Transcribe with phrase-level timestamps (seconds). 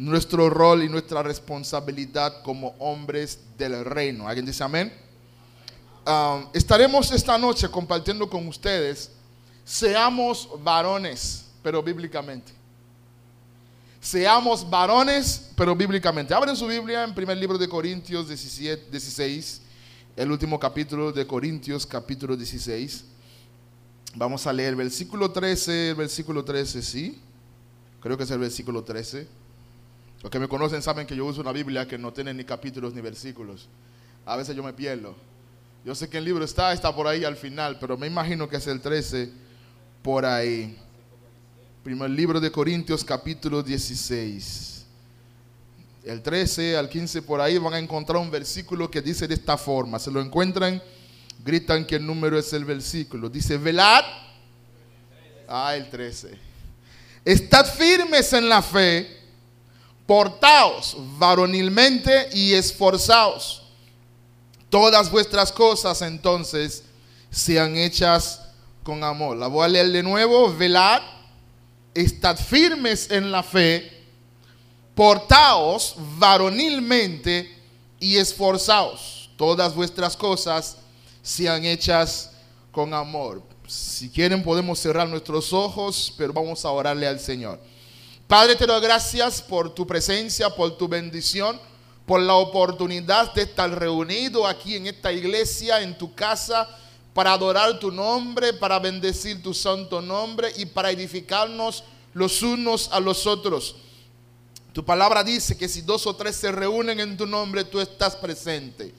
[0.00, 4.26] nuestro rol y nuestra responsabilidad como hombres del reino.
[4.26, 4.90] ¿Alguien dice amén?
[6.06, 9.10] Um, estaremos esta noche compartiendo con ustedes,
[9.62, 12.50] seamos varones, pero bíblicamente.
[14.00, 16.32] Seamos varones, pero bíblicamente.
[16.32, 19.60] Abren su Biblia en primer libro de Corintios 17, 16,
[20.16, 23.04] el último capítulo de Corintios, capítulo 16.
[24.14, 27.20] Vamos a leer el versículo 13, el versículo 13, sí.
[28.00, 29.39] Creo que es el versículo 13.
[30.22, 32.92] Los que me conocen saben que yo uso una Biblia que no tiene ni capítulos
[32.94, 33.68] ni versículos.
[34.26, 35.16] A veces yo me pierdo.
[35.84, 38.56] Yo sé que el libro está, está por ahí al final, pero me imagino que
[38.56, 39.30] es el 13
[40.02, 40.76] por ahí.
[41.82, 44.84] Primer libro de Corintios capítulo 16.
[46.04, 49.56] El 13 al 15 por ahí van a encontrar un versículo que dice de esta
[49.56, 49.98] forma.
[49.98, 50.82] Se lo encuentran,
[51.42, 53.30] gritan que el número es el versículo.
[53.30, 54.04] Dice, velad.
[55.48, 56.38] Ah, el 13.
[57.24, 59.19] Estad firmes en la fe
[60.10, 63.62] portaos varonilmente y esforzaos.
[64.68, 66.82] Todas vuestras cosas entonces
[67.30, 68.40] sean hechas
[68.82, 69.36] con amor.
[69.36, 70.52] La voy a leer de nuevo.
[70.52, 71.00] Velad,
[71.94, 74.04] estad firmes en la fe,
[74.96, 77.48] portaos varonilmente
[78.00, 79.30] y esforzaos.
[79.36, 80.78] Todas vuestras cosas
[81.22, 82.32] sean hechas
[82.72, 83.44] con amor.
[83.68, 87.60] Si quieren podemos cerrar nuestros ojos, pero vamos a orarle al Señor.
[88.30, 91.60] Padre, te doy gracias por tu presencia, por tu bendición,
[92.06, 96.68] por la oportunidad de estar reunido aquí en esta iglesia, en tu casa,
[97.12, 101.82] para adorar tu nombre, para bendecir tu santo nombre y para edificarnos
[102.14, 103.74] los unos a los otros.
[104.72, 108.14] Tu palabra dice que si dos o tres se reúnen en tu nombre, tú estás
[108.14, 108.94] presente.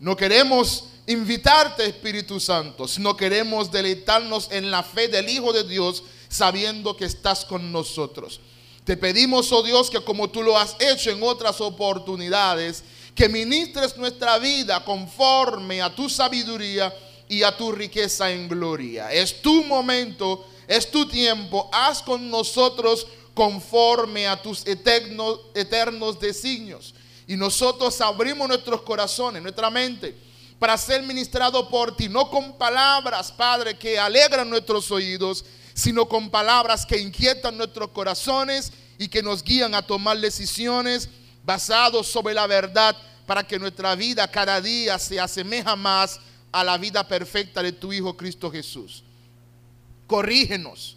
[0.00, 6.04] No queremos invitarte, Espíritu Santo, sino queremos deleitarnos en la fe del Hijo de Dios,
[6.30, 8.40] sabiendo que estás con nosotros.
[8.84, 12.82] Te pedimos, oh Dios, que como tú lo has hecho en otras oportunidades,
[13.14, 16.92] que ministres nuestra vida conforme a tu sabiduría
[17.28, 19.12] y a tu riqueza en gloria.
[19.12, 21.70] Es tu momento, es tu tiempo.
[21.72, 26.94] Haz con nosotros conforme a tus eternos, designios.
[27.26, 30.16] Y nosotros abrimos nuestros corazones, nuestra mente,
[30.58, 35.44] para ser ministrado por ti, no con palabras, Padre, que alegran nuestros oídos,
[35.74, 41.08] sino con palabras que inquietan nuestros corazones y que nos guían a tomar decisiones
[41.44, 42.96] basadas sobre la verdad
[43.26, 47.92] para que nuestra vida cada día se asemeja más a la vida perfecta de tu
[47.92, 49.02] Hijo Cristo Jesús.
[50.06, 50.96] Corrígenos,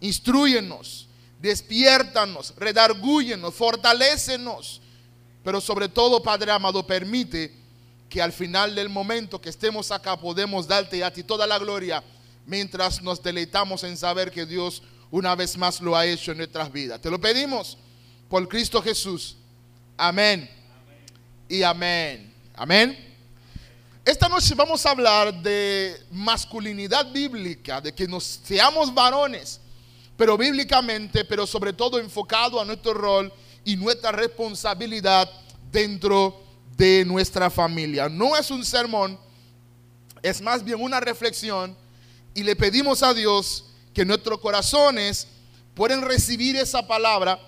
[0.00, 1.06] instruyenos,
[1.40, 4.80] despiértanos, redargúyenos, fortalécenos,
[5.44, 7.54] pero sobre todo, Padre amado, permite
[8.08, 12.02] que al final del momento que estemos acá podemos darte a ti toda la gloria
[12.46, 16.72] mientras nos deleitamos en saber que Dios una vez más lo ha hecho en nuestras
[16.72, 17.00] vidas.
[17.00, 17.76] Te lo pedimos
[18.28, 19.36] por Cristo Jesús.
[19.96, 20.48] Amén.
[21.48, 22.32] Y amén.
[22.54, 23.06] Amén.
[24.04, 29.60] Esta noche vamos a hablar de masculinidad bíblica, de que nos seamos varones,
[30.16, 33.32] pero bíblicamente, pero sobre todo enfocado a nuestro rol
[33.64, 35.28] y nuestra responsabilidad
[35.72, 36.40] dentro
[36.76, 38.08] de nuestra familia.
[38.08, 39.18] No es un sermón,
[40.22, 41.76] es más bien una reflexión
[42.36, 43.64] y le pedimos a Dios
[43.94, 45.26] que nuestros corazones
[45.74, 47.40] pueden recibir esa palabra,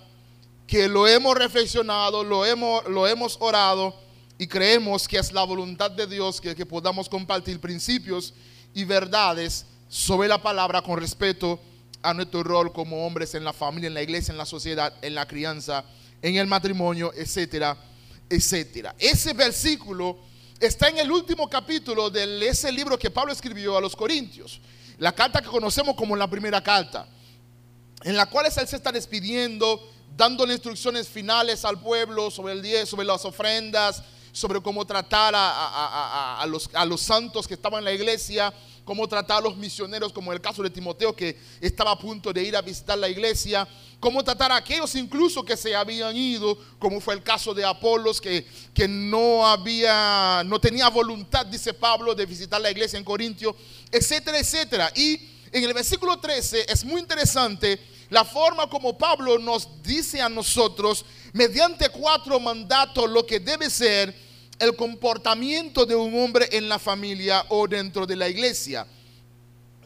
[0.67, 3.95] que lo hemos reflexionado, lo hemos, lo hemos orado
[4.39, 8.33] y creemos que es la voluntad de Dios que, que podamos compartir principios
[8.73, 11.61] y verdades sobre la palabra con respeto
[12.01, 15.15] a nuestro rol como hombres en la familia, en la iglesia, en la sociedad, en
[15.15, 15.85] la crianza,
[16.23, 17.77] en el matrimonio, etcétera,
[18.31, 18.95] etcétera.
[18.99, 20.17] Ese versículo
[20.59, 24.63] está en el último capítulo de ese libro que Pablo escribió a los Corintios.
[24.99, 27.09] La carta que conocemos como la primera carta,
[28.03, 29.81] en la cual él se está despidiendo,
[30.17, 36.45] dándole instrucciones finales al pueblo sobre el día, sobre las ofrendas, sobre cómo tratar a,
[36.49, 38.53] los, a los santos que estaban en la iglesia,
[38.85, 42.43] cómo tratar a los misioneros, como el caso de Timoteo que estaba a punto de
[42.43, 43.69] ir a visitar la iglesia,
[44.01, 48.21] cómo tratar a aquellos incluso que se habían ido, como fue el caso de Apolos
[48.21, 53.57] que, que no había, no tenía voluntad, dice Pablo, de visitar la iglesia en Corintio,
[53.91, 54.93] etcétera, etcétera.
[54.95, 55.21] Y
[55.51, 57.81] en el versículo 13 es muy interesante
[58.11, 64.15] la forma como Pablo nos dice a nosotros, mediante cuatro mandatos, lo que debe ser
[64.59, 68.87] el comportamiento de un hombre en la familia o dentro de la iglesia.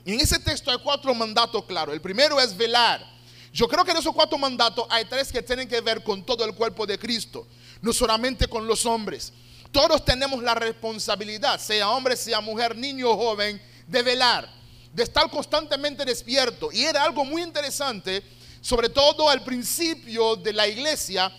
[0.04, 1.94] Y en ese texto hay cuatro mandatos claros.
[1.94, 3.04] El primero es velar.
[3.52, 6.44] Yo creo que en esos cuatro mandatos hay tres que tienen que ver con todo
[6.44, 7.46] el cuerpo de Cristo,
[7.82, 9.32] no solamente con los hombres.
[9.70, 14.50] Todos tenemos la responsabilidad, sea hombre, sea mujer, niño o joven, de velar,
[14.92, 16.70] de estar constantemente despierto.
[16.72, 18.22] Y era algo muy interesante,
[18.62, 21.30] sobre todo al principio de la iglesia,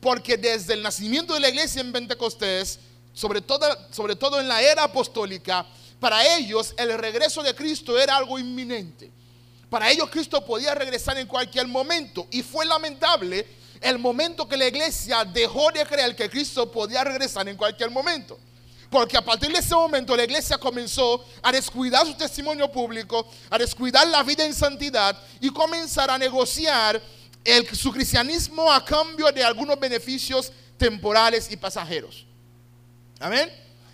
[0.00, 2.80] porque desde el nacimiento de la iglesia en Pentecostés,
[3.12, 5.66] sobre todo, sobre todo en la era apostólica,
[6.00, 9.19] para ellos el regreso de Cristo era algo inminente.
[9.70, 13.46] Para ellos Cristo podía regresar en cualquier momento y fue lamentable
[13.80, 18.38] el momento que la iglesia dejó de creer que Cristo podía regresar en cualquier momento.
[18.90, 23.56] Porque a partir de ese momento la iglesia comenzó a descuidar su testimonio público, a
[23.56, 27.00] descuidar la vida en santidad y comenzar a negociar
[27.72, 32.26] su cristianismo a cambio de algunos beneficios temporales y pasajeros.
[33.20, 33.48] Amén.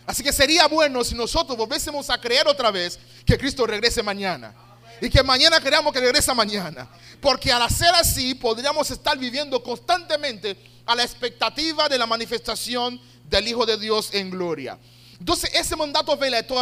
[0.07, 4.55] Así que sería bueno si nosotros volviésemos a creer otra vez que Cristo regrese mañana.
[5.01, 6.89] Y que mañana creamos que regresa mañana.
[7.21, 10.57] Porque al hacer así podríamos estar viviendo constantemente
[10.87, 14.79] a la expectativa de la manifestación del Hijo de Dios en gloria.
[15.19, 16.19] Entonces ese mandato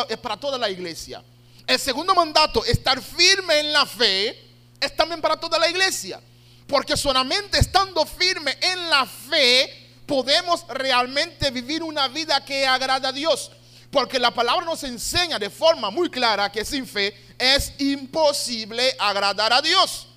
[0.09, 1.23] es para toda la iglesia.
[1.67, 4.39] El segundo mandato, estar firme en la fe,
[4.81, 6.21] es también para toda la iglesia.
[6.67, 13.13] Porque solamente estando firme en la fe podemos realmente vivir una vida que agrada a
[13.13, 13.51] Dios.
[13.95, 19.53] Porque la palabra nos enseña de forma muy clara que sin fe es imposible agradar
[19.53, 20.09] a Dios.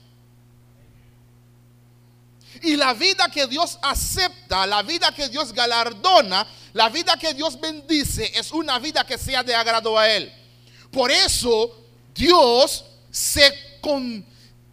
[2.63, 7.59] Y la vida que Dios acepta, la vida que Dios galardona, la vida que Dios
[7.59, 10.33] bendice es una vida que sea de agrado a Él.
[10.89, 11.79] Por eso
[12.15, 13.79] Dios se,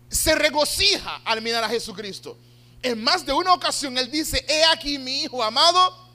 [0.09, 2.39] se regocija al mirar a Jesucristo
[2.81, 6.09] en más de una ocasión Él dice, he aquí mi Hijo amado,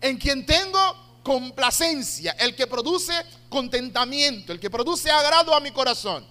[0.00, 3.12] en quien tengo complacencia, el que produce
[3.48, 6.24] contentamiento, el que produce agrado a mi corazón.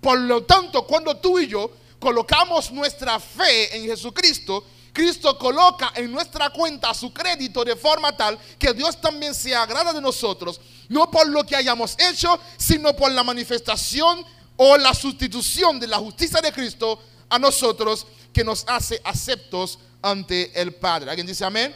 [0.00, 6.10] Por lo tanto, cuando tú y yo colocamos nuestra fe en Jesucristo, Cristo coloca en
[6.10, 11.10] nuestra cuenta su crédito de forma tal que Dios también se agrada de nosotros, no
[11.10, 14.24] por lo que hayamos hecho, sino por la manifestación
[14.56, 20.60] o la sustitución de la justicia de Cristo a nosotros que nos hace aceptos ante
[20.60, 21.10] el Padre.
[21.10, 21.74] ¿Alguien dice amén?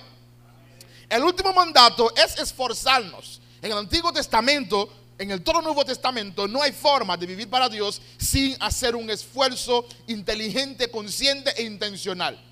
[1.12, 3.38] El último mandato es esforzarnos.
[3.60, 7.68] En el Antiguo Testamento, en el todo Nuevo Testamento, no hay forma de vivir para
[7.68, 12.42] Dios sin hacer un esfuerzo inteligente, consciente e intencional.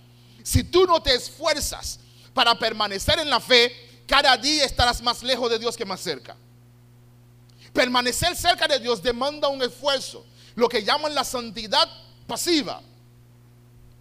[0.42, 2.00] Si tú no te esfuerzas
[2.34, 6.36] para permanecer en la fe, cada día estarás más lejos de Dios que más cerca.
[7.72, 11.88] Permanecer cerca de Dios demanda un esfuerzo, lo que llaman la santidad
[12.26, 12.82] pasiva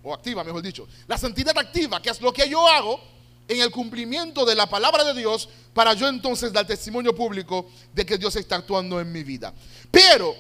[0.04, 0.86] o activa, mejor dicho.
[1.08, 3.19] La santidad activa, que es lo que yo hago
[3.50, 8.06] en el cumplimiento de la palabra de Dios para yo entonces dar testimonio público de
[8.06, 9.52] que Dios está actuando en mi vida.
[9.90, 10.36] Pero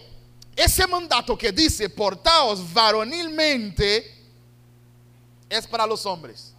[0.56, 4.16] ese mandato que dice portaos varonilmente
[5.50, 6.54] es para los hombres.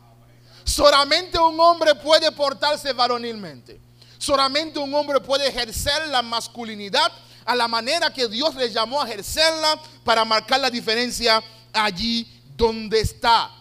[0.65, 3.81] Solamente un hombre puede portarse varonilmente.
[4.19, 7.13] Solamente un hombre puede ejercer la masculinidad
[7.45, 11.43] a la manera que Dios le llamó a ejercerla para marcar la diferencia
[11.73, 12.27] allí
[12.57, 13.60] donde está.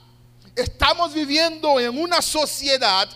[0.59, 3.09] Estamos viviendo en una sociedad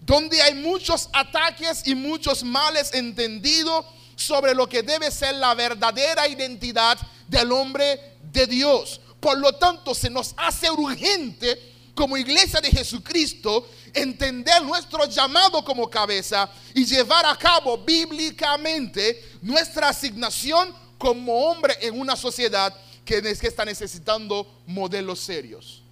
[0.00, 3.86] donde hay muchos ataques y muchos males entendidos
[4.16, 6.98] sobre lo que debe ser la verdadera identidad
[7.28, 9.00] del hombre de Dios.
[9.20, 15.88] Por lo tanto, se nos hace urgente como iglesia de Jesucristo entender nuestro llamado como
[15.88, 22.74] cabeza y llevar a cabo bíblicamente nuestra asignación como hombre en una sociedad
[23.04, 25.82] que, está necesitando modelos serios.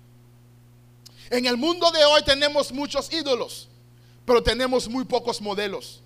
[1.30, 3.68] En el mundo de hoy tenemos muchos ídolos,
[4.24, 6.02] pero tenemos muy pocos modelos.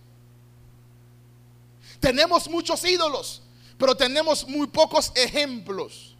[1.98, 3.42] Tenemos muchos ídolos,
[3.76, 6.16] pero tenemos muy pocos ejemplos.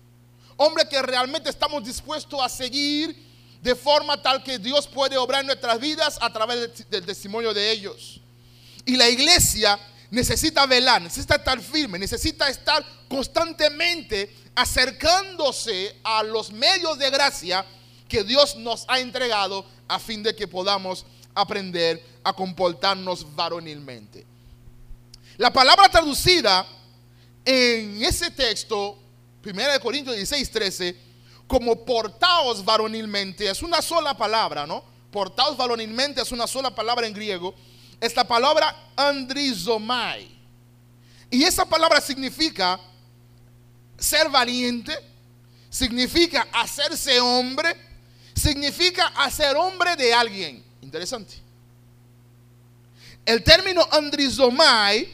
[0.57, 3.17] Hombre que realmente estamos dispuestos a seguir
[3.63, 7.71] de forma tal que Dios puede obrar en nuestras vidas a través del testimonio de
[7.71, 8.21] ellos.
[8.85, 9.79] Y la iglesia
[10.11, 17.65] necesita velar, necesita estar firme, necesita estar constantemente acercándose a los medios de gracia
[18.11, 24.27] que Dios nos ha entregado a fin de que podamos aprender a comportarnos varonilmente.
[25.39, 26.67] La palabra traducida
[27.45, 28.99] en ese texto,
[29.43, 30.97] 1 Corintios 16, 13,
[31.47, 34.85] como portaos varonilmente, es una sola palabra, ¿no?
[35.11, 37.55] Portaos varonilmente es una sola palabra en griego.
[38.01, 40.29] Es la palabra andrizomai.
[41.31, 42.81] Y esa palabra significa
[43.99, 44.97] ser valiente,
[45.69, 47.90] significa hacerse hombre,
[48.41, 50.65] significa hacer hombre de alguien.
[50.83, 51.35] Interesante.
[53.25, 55.09] El término andrizomai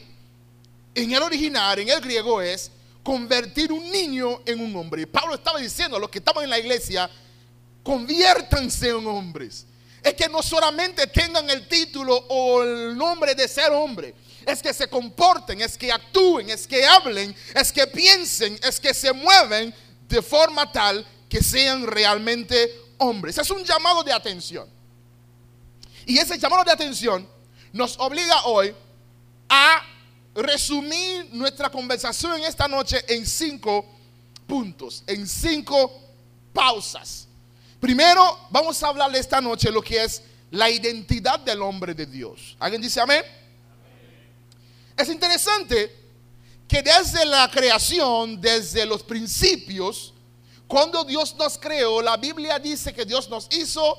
[0.95, 2.71] en el original, en el griego, es
[3.03, 5.03] convertir un niño en un hombre.
[5.03, 7.09] Y Pablo estaba diciendo a los que estaban en la iglesia,
[7.83, 9.65] conviértanse en hombres.
[10.01, 14.13] Es que no solamente tengan el título o el nombre de ser hombre,
[14.45, 18.93] es que se comporten, es que actúen, es que hablen, es que piensen, es que
[18.93, 19.73] se mueven
[20.07, 23.37] de forma tal que sean realmente hombres.
[23.37, 24.67] Es un llamado de atención.
[26.05, 27.27] Y ese llamado de atención
[27.73, 28.73] nos obliga hoy
[29.49, 29.81] a
[30.35, 33.85] resumir nuestra conversación en esta noche en cinco
[34.45, 35.91] puntos, en cinco
[36.53, 37.27] pausas.
[37.79, 42.55] Primero, vamos a hablar esta noche lo que es la identidad del hombre de Dios.
[42.59, 43.23] ¿Alguien dice amén?
[44.95, 45.93] Es interesante
[46.67, 50.13] que desde la creación, desde los principios,
[50.67, 53.97] cuando Dios nos creó, la Biblia dice que Dios nos hizo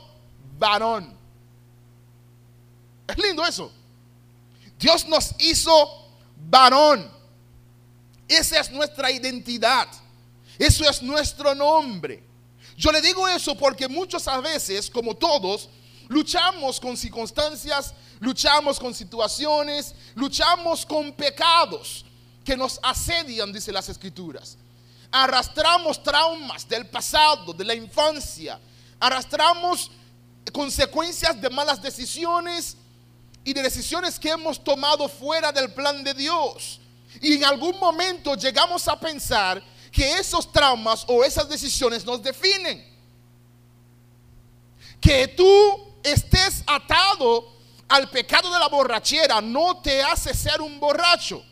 [0.59, 1.17] varón.
[3.07, 3.73] Es lindo eso.
[4.79, 6.09] Dios nos hizo
[6.49, 7.11] varón.
[8.29, 9.89] Esa es nuestra identidad.
[10.59, 12.23] Eso es nuestro nombre.
[12.77, 15.71] Yo le digo eso porque muchas veces, como todos,
[16.09, 22.05] luchamos con circunstancias, luchamos con situaciones, luchamos con pecados
[22.45, 24.59] que nos asedian, dice las escrituras.
[25.11, 28.61] Arrastramos traumas del pasado, de la infancia.
[29.01, 29.91] Arrastramos
[30.53, 32.77] consecuencias de malas decisiones
[33.45, 36.81] y de decisiones que hemos tomado fuera del plan de Dios.
[37.21, 42.85] Y en algún momento llegamos a pensar que esos traumas o esas decisiones nos definen.
[45.01, 47.57] Que tú estés atado
[47.89, 51.43] al pecado de la borrachera no te hace ser un borracho.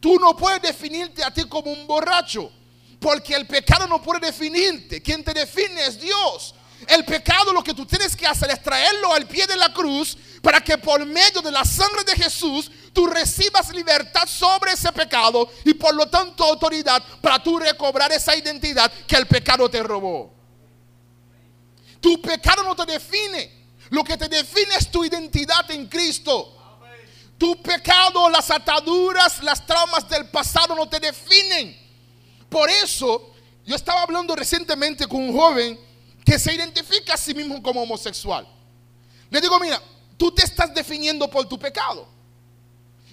[0.00, 2.52] Tú no puedes definirte a ti como un borracho,
[2.98, 5.00] porque el pecado no puede definirte.
[5.02, 6.54] Quien te define es Dios.
[6.86, 10.16] El pecado lo que tú tienes que hacer es traerlo al pie de la cruz
[10.40, 15.50] para que por medio de la sangre de Jesús tú recibas libertad sobre ese pecado
[15.64, 20.32] y por lo tanto autoridad para tú recobrar esa identidad que el pecado te robó.
[22.00, 23.58] Tu pecado no te define.
[23.90, 26.54] Lo que te define es tu identidad en Cristo.
[27.36, 31.87] Tu pecado, las ataduras, las traumas del pasado no te definen.
[32.48, 35.78] Por eso, yo estaba hablando recientemente con un joven
[36.24, 38.46] que se identifica a sí mismo como homosexual.
[39.30, 39.82] Le digo, mira,
[40.16, 42.08] tú te estás definiendo por tu pecado.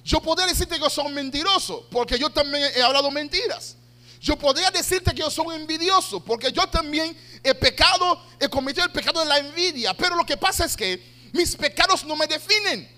[0.04, 3.76] Yo podría decirte que yo soy mentiroso, porque yo también he hablado mentiras.
[4.22, 8.92] Yo podría decirte que yo soy envidioso, porque yo también he pecado, he cometido el
[8.92, 9.94] pecado de la envidia.
[9.94, 12.90] Pero lo que pasa es que mis pecados no me definen.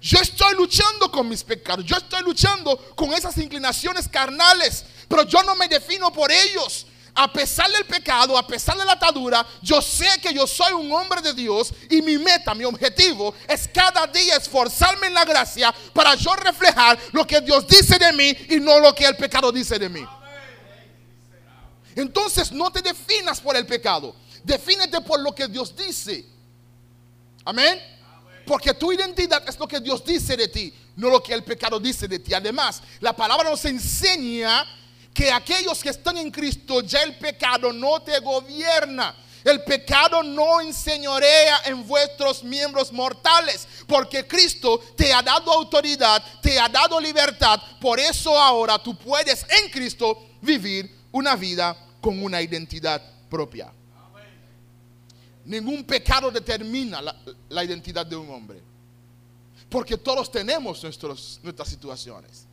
[0.00, 5.42] Yo estoy luchando con mis pecados, yo estoy luchando con esas inclinaciones carnales, pero yo
[5.42, 6.86] no me defino por ellos
[7.18, 10.92] a pesar del pecado, a pesar de la atadura, yo sé que yo soy un
[10.92, 15.74] hombre de Dios y mi meta, mi objetivo es cada día esforzarme en la gracia
[15.94, 19.50] para yo reflejar lo que Dios dice de mí y no lo que el pecado
[19.50, 20.06] dice de mí.
[21.94, 26.26] Entonces no te definas por el pecado, defínete por lo que Dios dice.
[27.46, 27.80] Amén.
[28.44, 31.80] Porque tu identidad es lo que Dios dice de ti, no lo que el pecado
[31.80, 32.34] dice de ti.
[32.34, 34.66] Además, la palabra nos enseña
[35.16, 39.16] que aquellos que están en Cristo ya el pecado no te gobierna.
[39.42, 46.58] El pecado no enseñorea en vuestros miembros mortales, porque Cristo te ha dado autoridad, te
[46.58, 47.58] ha dado libertad.
[47.80, 53.72] Por eso ahora tú puedes en Cristo vivir una vida con una identidad propia.
[55.46, 57.00] Ningún pecado determina
[57.48, 58.60] la, identidad de un hombre,
[59.70, 62.45] porque todos tenemos nuestras situaciones.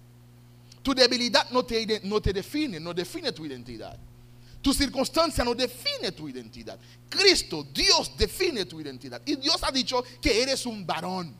[0.83, 3.97] Tu debilidad no te, define, no define tu identidad.
[4.61, 6.77] Tu circunstancia no define tu identidad.
[7.09, 9.21] Cristo, Dios define tu identidad.
[9.25, 11.33] Y Dios ha dicho que eres un varón.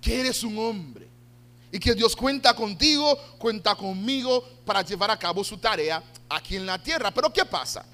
[0.00, 1.08] Que eres un hombre.
[1.70, 6.66] Y que Dios cuenta contigo, cuenta conmigo para llevar a cabo su tarea aquí en
[6.66, 7.10] la tierra.
[7.10, 7.86] Pero ¿qué pasa?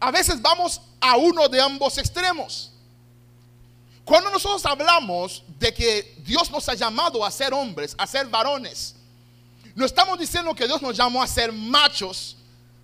[0.00, 2.71] A veces vamos a uno de ambos extremos.
[4.04, 8.96] Cuando nosotros hablamos de que Dios nos ha llamado a ser hombres, a ser varones,
[9.74, 12.36] no estamos diciendo que Dios nos llamó a ser machos,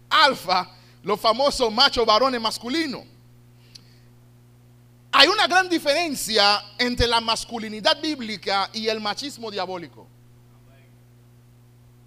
[0.09, 0.71] alfa,
[1.03, 3.03] los famosos machos varones masculinos.
[5.11, 10.07] Hay una gran diferencia entre la masculinidad bíblica y el machismo diabólico.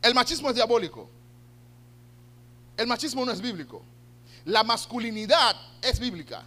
[0.02, 1.10] El machismo es diabólico.
[2.78, 3.84] El machismo no es bíblico.
[4.46, 6.44] La masculinidad es bíblica.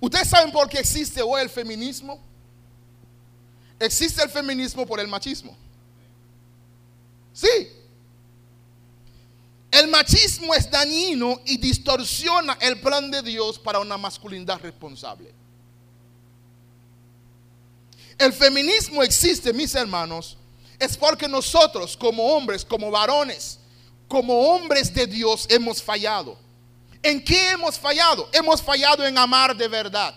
[0.00, 2.20] ¿Ustedes saben por qué existe hoy el feminismo?
[3.78, 5.56] Existe el feminismo por el machismo.
[7.32, 7.68] Sí.
[9.70, 15.32] El machismo es dañino y distorsiona el plan de Dios para una masculinidad responsable.
[18.16, 20.36] El feminismo existe, mis hermanos,
[20.78, 23.58] es porque nosotros como hombres, como varones,
[24.08, 26.36] como hombres de Dios hemos fallado.
[27.02, 28.28] ¿En qué hemos fallado?
[28.32, 30.14] Hemos fallado en amar de verdad.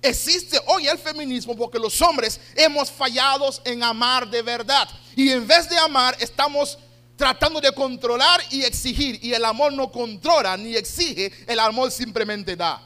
[0.00, 4.88] Existe hoy el feminismo porque los hombres hemos fallado en amar de verdad.
[5.14, 6.76] Y en vez de amar, estamos
[7.16, 9.24] tratando de controlar y exigir.
[9.24, 12.82] Y el amor no controla ni exige, el amor simplemente da.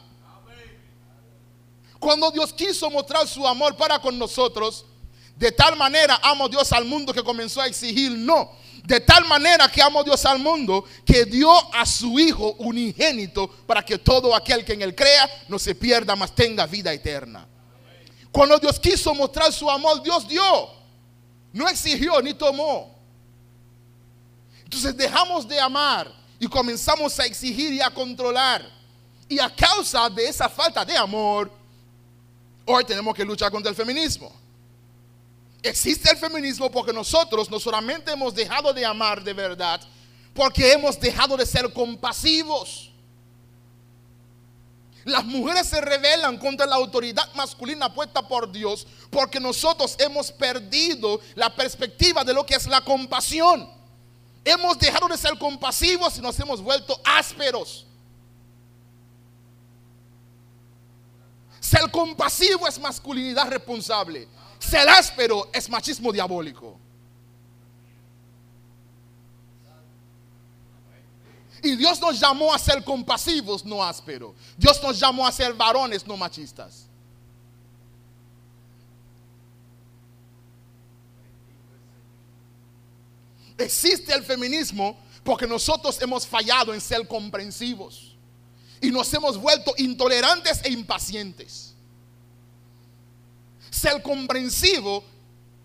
[1.99, 4.85] Cuando Dios quiso mostrar su amor para con nosotros,
[5.35, 8.51] de tal manera amó Dios al mundo que comenzó a exigir no.
[8.87, 13.83] De tal manera que amó Dios al mundo que dio a su Hijo unigénito para
[13.83, 17.45] que todo aquel que en él crea no se pierda, mas tenga vida eterna.
[18.31, 20.69] Cuando Dios quiso mostrar su amor, Dios dio.
[21.51, 22.97] No exigió ni tomó.
[24.63, 28.65] Entonces dejamos de amar y comenzamos a exigir y a controlar.
[29.27, 31.51] Y a causa de esa falta de amor,
[32.65, 34.31] hoy tenemos que luchar contra el feminismo.
[35.67, 39.81] Existe el feminismo porque nosotros no solamente hemos dejado de amar de verdad,
[40.33, 42.91] porque hemos dejado de ser compasivos.
[45.03, 51.21] Las mujeres se rebelan contra la autoridad masculina puesta por Dios porque nosotros hemos perdido
[51.35, 53.69] la perspectiva de lo que es la compasión.
[54.43, 57.85] Hemos dejado de ser compasivos y nos hemos vuelto ásperos.
[61.59, 64.27] Ser compasivo es masculinidad responsable.
[64.59, 66.79] Ser áspero es machismo diabólico.
[71.61, 74.33] Y Dios nos llamó a ser compasivos, no ásperos.
[74.57, 76.87] Dios nos llamó a ser varones, no machistas.
[83.57, 88.15] Existe el feminismo porque nosotros hemos fallado en ser comprensivos
[88.79, 91.66] y nos hemos vuelto intolerantes e impacientes.
[93.77, 95.03] Ser comprensivo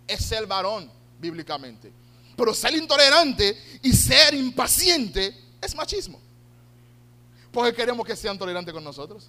[0.06, 1.90] es ser varón, bíblicamente.
[2.36, 6.20] Pero ser intolerante y ser impaciente es machismo.
[7.50, 9.28] Porque queremos que sean tolerantes con nosotros.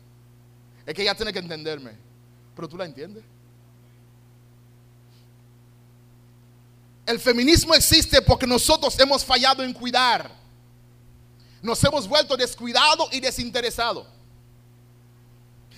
[0.86, 1.92] Es que ella tiene que entenderme.
[2.56, 3.24] Pero tú la entiendes.
[7.06, 10.30] El feminismo existe porque nosotros hemos fallado en cuidar.
[11.62, 14.13] Nos hemos vuelto descuidado y desinteresado.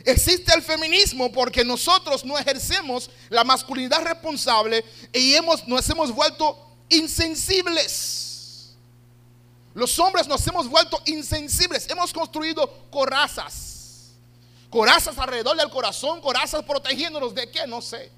[0.05, 6.77] Existe el feminismo porque nosotros no ejercemos la masculinidad responsable y hemos, nos hemos vuelto
[6.89, 8.75] insensibles.
[9.73, 11.89] Los hombres nos hemos vuelto insensibles.
[11.89, 14.11] Hemos construido corazas.
[14.69, 18.11] Corazas alrededor del corazón, corazas protegiéndonos de qué, no sé.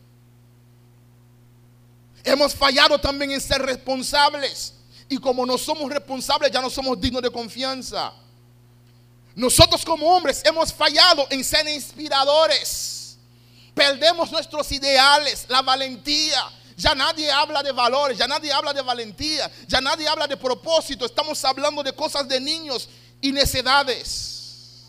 [2.23, 4.73] Hemos fallado también en ser responsables.
[5.07, 8.13] Y como no somos responsables, ya no somos dignos de confianza.
[9.37, 13.19] Nosotros como hombres hemos fallado en ser inspiradores.
[13.75, 16.43] Perdemos nuestros ideales, la valentía.
[16.75, 21.05] Ya nadie habla de valores, ya nadie habla de valentía, ya nadie habla de propósito.
[21.05, 22.89] Estamos hablando de cosas de niños
[23.21, 24.85] y necedades.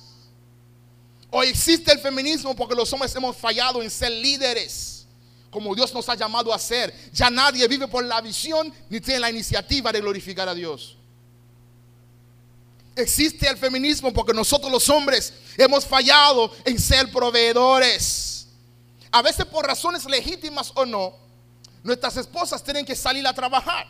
[1.31, 5.05] Hoy existe el feminismo porque los hombres hemos fallado en ser líderes,
[5.51, 6.95] como Dios nos ha llamado a ser.
[7.13, 10.97] Ya nadie vive por la visión ni tiene la iniciativa de glorificar a Dios.
[12.99, 18.49] Existe el feminismo porque nosotros los hombres hemos fallado en ser proveedores.
[19.13, 21.15] A veces por razones legítimas o no,
[21.85, 23.87] nuestras esposas tienen que salir a trabajar.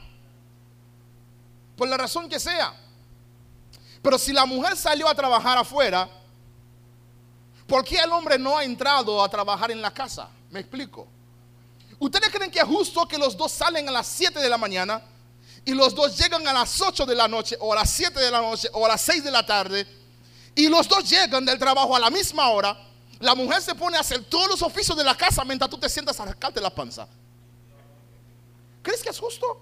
[1.75, 2.75] Por la razón que sea.
[4.03, 6.07] Pero si la mujer salió a trabajar afuera,
[7.67, 10.29] ¿por qué el hombre no ha entrado a trabajar en la casa?
[10.51, 11.09] Me explico.
[11.99, 15.03] ¿Ustedes creen que es justo que los dos salen a las 7 de la mañana?
[15.65, 18.31] Y los dos llegan a las 8 de la noche o a las 7 de
[18.31, 19.87] la noche o a las 6 de la tarde
[20.55, 22.77] y los dos llegan del trabajo a la misma hora,
[23.21, 25.89] la mujer se pone a hacer todos los oficios de la casa mientras tú te
[25.89, 27.07] sientas a rascarte la panza.
[28.83, 29.61] ¿Crees que es justo?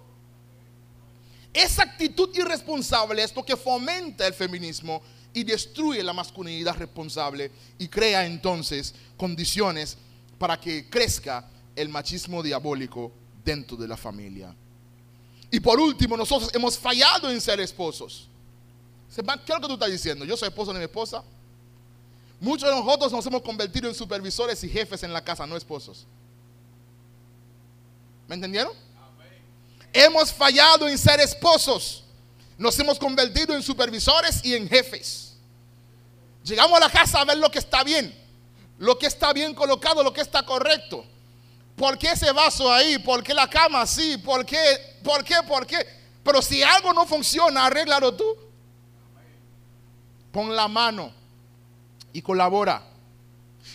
[1.52, 7.88] Esa actitud irresponsable es lo que fomenta el feminismo y destruye la masculinidad responsable y
[7.88, 9.98] crea entonces condiciones
[10.38, 13.12] para que crezca el machismo diabólico
[13.44, 14.54] dentro de la familia.
[15.50, 18.28] Y por último, nosotros hemos fallado en ser esposos.
[19.14, 20.24] ¿Qué es lo que tú estás diciendo?
[20.24, 21.22] Yo soy esposo de mi esposa.
[22.40, 26.06] Muchos de nosotros nos hemos convertido en supervisores y jefes en la casa, no esposos.
[28.28, 28.72] ¿Me entendieron?
[29.92, 32.04] Hemos fallado en ser esposos.
[32.58, 35.36] Nos hemos convertido en supervisores y en jefes.
[36.44, 38.14] Llegamos a la casa a ver lo que está bien,
[38.78, 41.04] lo que está bien colocado, lo que está correcto.
[41.76, 42.98] ¿Por qué ese vaso ahí?
[42.98, 44.16] ¿Por qué la cama así?
[44.18, 44.98] ¿Por qué?
[45.02, 45.36] ¿Por qué?
[45.46, 45.86] ¿Por qué?
[46.24, 48.24] Pero si algo no funciona, arréglalo tú.
[50.32, 51.12] Pon la mano
[52.12, 52.82] y colabora.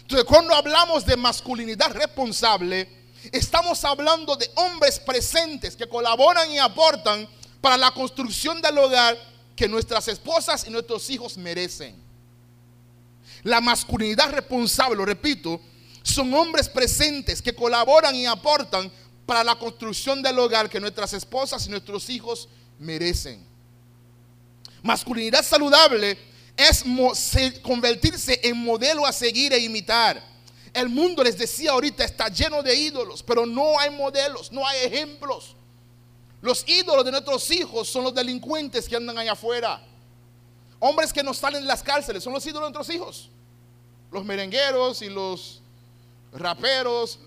[0.02, 2.90] Entonces, cuando hablamos de masculinidad responsable,
[3.32, 7.28] estamos hablando de hombres presentes que colaboran y aportan
[7.62, 9.16] para la construcción del hogar
[9.56, 11.96] que nuestras esposas y nuestros hijos merecen.
[13.44, 15.62] La masculinidad responsable, lo repito,
[16.04, 18.92] son hombres presentes que colaboran y aportan
[19.26, 23.46] para la construcción del hogar que nuestras esposas y nuestros hijos merecen.
[24.84, 26.18] Masculinidad saludable
[26.58, 26.84] es
[27.62, 30.22] convertirse en modelo a seguir e imitar.
[30.74, 34.86] El mundo, les decía ahorita, está lleno de ídolos, pero no hay modelos, no hay
[34.86, 35.56] ejemplos.
[36.42, 39.82] Los ídolos de nuestros hijos son los delincuentes que andan allá afuera.
[40.80, 43.30] Hombres que no salen de las cárceles son los ídolos de nuestros hijos.
[44.12, 45.61] Los merengueros y los
[46.34, 47.20] raperos,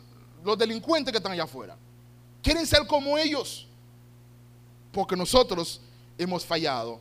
[0.44, 1.76] los delincuentes que están allá afuera.
[2.42, 3.66] Quieren ser como ellos.
[4.92, 5.80] Porque nosotros
[6.18, 7.00] hemos fallado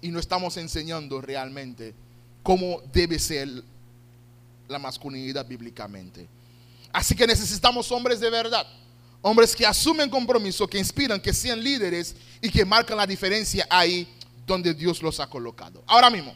[0.00, 1.94] y no estamos enseñando realmente
[2.42, 3.48] cómo debe ser
[4.68, 6.28] la masculinidad bíblicamente.
[6.92, 8.66] Así que necesitamos hombres de verdad,
[9.20, 14.08] hombres que asumen compromiso, que inspiran, que sean líderes y que marcan la diferencia ahí
[14.46, 15.82] donde Dios los ha colocado.
[15.86, 16.34] Ahora mismo,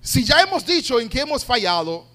[0.00, 2.06] si ya hemos dicho en que hemos fallado,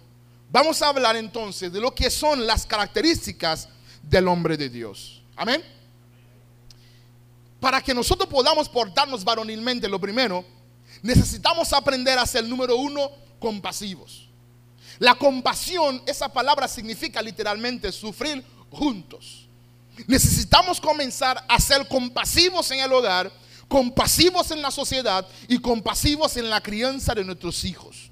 [0.51, 3.69] vamos a hablar entonces de lo que son las características
[4.01, 5.21] del hombre de Dios.
[5.35, 5.75] Amén
[7.65, 10.45] para que nosotros podamos portarnos varonilmente, lo primero,
[11.01, 14.29] necesitamos aprender a ser, número uno, compasivos.
[14.99, 19.47] La compasión, esa palabra significa literalmente sufrir juntos.
[20.05, 23.31] Necesitamos comenzar a ser compasivos en el hogar,
[23.67, 28.11] compasivos en la sociedad y compasivos en la crianza de nuestros hijos.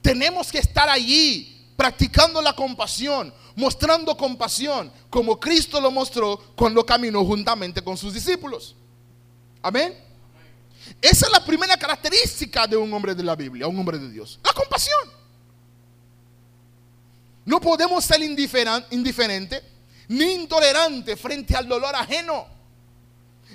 [0.00, 7.24] Tenemos que estar allí practicando la compasión, mostrando compasión, como Cristo lo mostró cuando caminó
[7.24, 8.76] juntamente con sus discípulos.
[9.60, 9.98] Amén.
[11.00, 14.38] Esa es la primera característica de un hombre de la Biblia, un hombre de Dios.
[14.44, 15.10] La compasión.
[17.46, 19.64] No podemos ser indiferente
[20.06, 22.46] ni intolerante frente al dolor ajeno.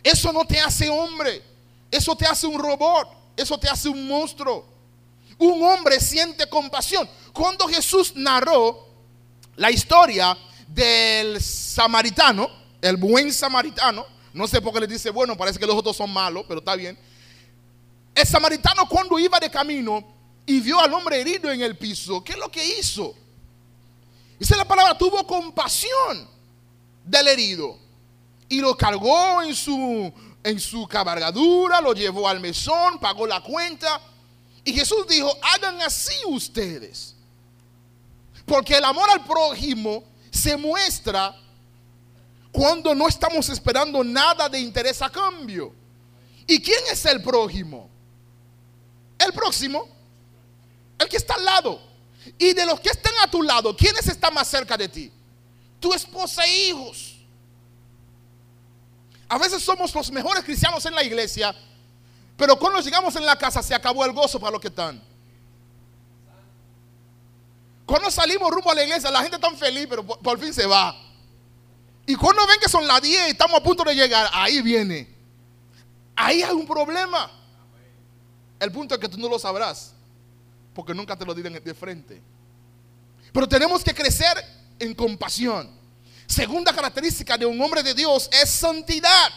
[0.04, 1.42] Eso no te hace hombre.
[1.90, 3.08] Eso te hace un robot.
[3.38, 4.66] Eso te hace un monstruo.
[5.40, 7.08] Un hombre siente compasión.
[7.34, 8.88] Cuando Jesús narró
[9.56, 12.50] la historia del samaritano,
[12.82, 16.12] el buen samaritano, no sé por qué le dice, bueno, parece que los otros son
[16.12, 16.98] malos, pero está bien.
[18.14, 20.04] El samaritano cuando iba de camino
[20.46, 23.14] y vio al hombre herido en el piso, ¿qué es lo que hizo?
[24.40, 26.28] Dice la palabra, tuvo compasión
[27.04, 27.78] del herido
[28.50, 34.00] y lo cargó en su, en su cabalgadura, lo llevó al mesón, pagó la cuenta.
[34.68, 37.16] Y Jesús dijo, hagan así ustedes.
[38.46, 41.34] Porque el amor al prójimo se muestra
[42.52, 45.74] cuando no estamos esperando nada de interés a cambio.
[46.46, 47.90] ¿Y quién es el prójimo?
[49.18, 49.88] El próximo,
[51.00, 51.82] el que está al lado.
[52.38, 55.10] Y de los que están a tu lado, ¿quiénes están más cerca de ti?
[55.80, 57.16] Tu esposa e hijos.
[59.30, 61.56] A veces somos los mejores cristianos en la iglesia,
[62.38, 65.02] pero cuando llegamos en la casa se acabó el gozo para los que están.
[67.86, 70.96] Cuando salimos rumbo a la iglesia, la gente está feliz, pero por fin se va.
[72.06, 75.16] Y cuando ven que son las 10 y estamos a punto de llegar, ahí viene.
[76.16, 77.32] Ahí hay un problema.
[78.60, 79.94] El punto es que tú no lo sabrás,
[80.74, 82.22] porque nunca te lo dirán de frente.
[83.32, 84.44] Pero tenemos que crecer
[84.80, 85.70] en compasión.
[86.26, 89.32] Segunda característica de un hombre de Dios es santidad.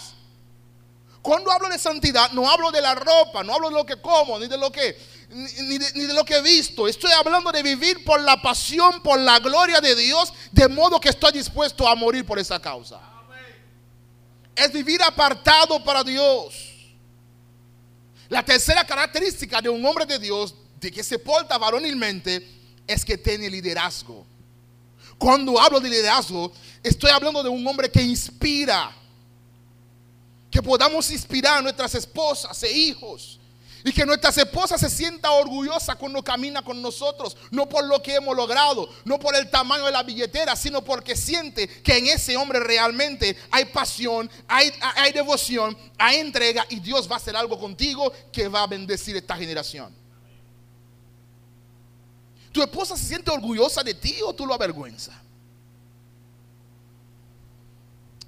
[1.23, 4.39] Cuando hablo de santidad, no hablo de la ropa, no hablo de lo que como,
[4.39, 4.97] ni de lo que
[5.31, 6.89] ni de, lo que he visto.
[6.89, 11.11] Estoy hablando de vivir por la pasión, por la gloria de Dios, de modo que
[11.11, 13.01] estoy dispuesto a morir por esa causa.
[14.57, 16.55] Es vivir apartado para Dios.
[18.29, 22.47] La tercera característica de un hombre de Dios, de que se porta varonilmente,
[22.87, 24.27] es que tiene liderazgo.
[25.17, 26.53] Cuando hablo de liderazgo,
[26.83, 28.97] estoy hablando de un hombre que inspira.
[30.51, 33.41] Que podamos inspirar a nuestras esposas e hijos
[33.85, 38.15] y que nuestras esposas se sienta orgullosa cuando camina con nosotros, no por lo que
[38.15, 42.37] hemos logrado, no por el tamaño de la billetera, sino porque siente que en ese
[42.37, 47.59] hombre realmente hay pasión, hay, hay devoción, hay entrega y Dios va a hacer algo
[47.59, 49.95] contigo que va a bendecir esta generación.
[52.53, 55.13] ¿Tu esposa se siente orgullosa de ti o tú lo avergüenza?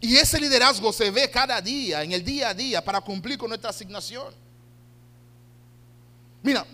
[0.03, 3.49] Y ese liderazgo se ve cada día, en el día a día, para cumplir con
[3.49, 4.35] nuestra asignación.
[6.43, 6.67] Mira,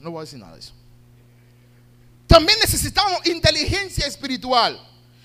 [0.00, 0.72] no voy a decir nada de eso.
[2.26, 4.76] También necesitamos inteligencia espiritual,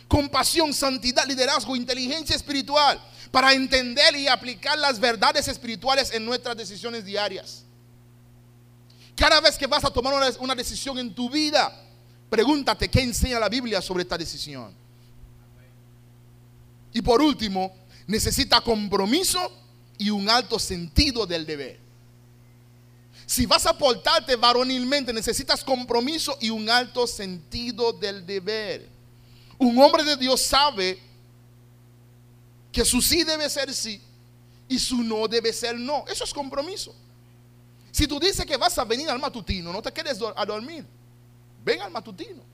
[0.07, 3.01] compasión, santidad, liderazgo, inteligencia espiritual
[3.31, 7.63] para entender y aplicar las verdades espirituales en nuestras decisiones diarias.
[9.15, 11.83] Cada vez que vas a tomar una, decisión en tu vida,
[12.29, 14.80] pregúntate qué enseña la Biblia sobre esta decisión.
[16.93, 17.73] Y por último,
[18.07, 19.39] necesita compromiso
[19.97, 21.79] y un alto sentido del deber.
[23.25, 28.89] Si vas a portarte varonilmente, necesitas compromiso y un alto sentido del deber.
[29.57, 30.99] Un hombre de Dios sabe
[32.71, 34.01] que su sí debe ser sí
[34.67, 36.03] y su no debe ser no.
[36.07, 36.93] Eso es compromiso.
[37.91, 40.85] Si tú dices que vas a venir al matutino, no te quedes a dormir.
[41.63, 42.50] Ven al matutino.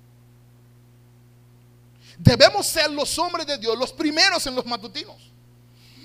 [2.17, 5.31] Debemos ser los hombres de Dios, los primeros en los matutinos,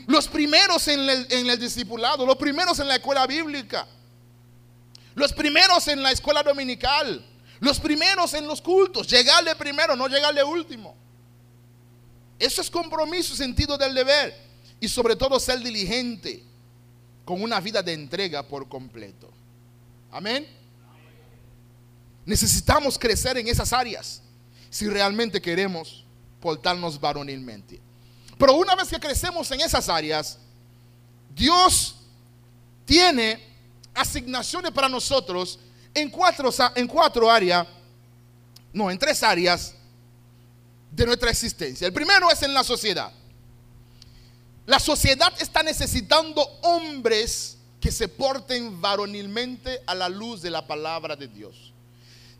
[0.06, 3.86] los primeros en el, discipulado, los primeros en la escuela bíblica,
[5.14, 7.24] los primeros en la escuela dominical,
[7.60, 10.94] los primeros en los cultos, llegarle primero, no llegarle último.
[12.38, 14.36] Eso es compromiso, sentido del deber
[14.80, 16.42] y sobre todo ser diligente
[17.24, 19.30] con una vida de entrega por completo.
[20.10, 20.46] Amén.
[22.26, 24.22] Necesitamos crecer en esas áreas
[24.70, 26.01] si realmente queremos
[26.42, 27.80] portarnos varonilmente.
[28.36, 30.38] Pero una vez que crecemos en esas áreas,
[31.34, 31.94] Dios
[32.84, 33.40] tiene
[33.94, 35.58] asignaciones para nosotros
[35.94, 37.66] en cuatro, en cuatro áreas,
[38.72, 39.74] no, en tres áreas
[40.90, 41.86] de nuestra existencia.
[41.86, 43.12] El primero es en la sociedad.
[44.66, 51.16] La sociedad está necesitando hombres que se porten varonilmente a la luz de la palabra
[51.16, 51.71] de Dios.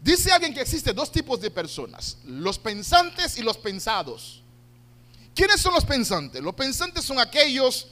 [0.03, 4.43] Dice alguien que existen dos tipos de personas, los pensantes y los pensados.
[5.33, 6.43] ¿Quiénes son los pensantes?
[6.43, 7.87] Los pensantes son aquellos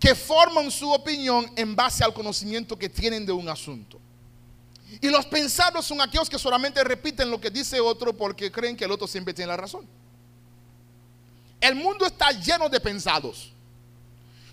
[0.00, 4.00] que forman su opinión en base al conocimiento que tienen de un asunto.
[5.00, 8.84] Y los pensados son aquellos que solamente repiten lo que dice otro porque creen que
[8.84, 9.86] el otro siempre tiene la razón.
[11.60, 13.52] El mundo está lleno de pensados.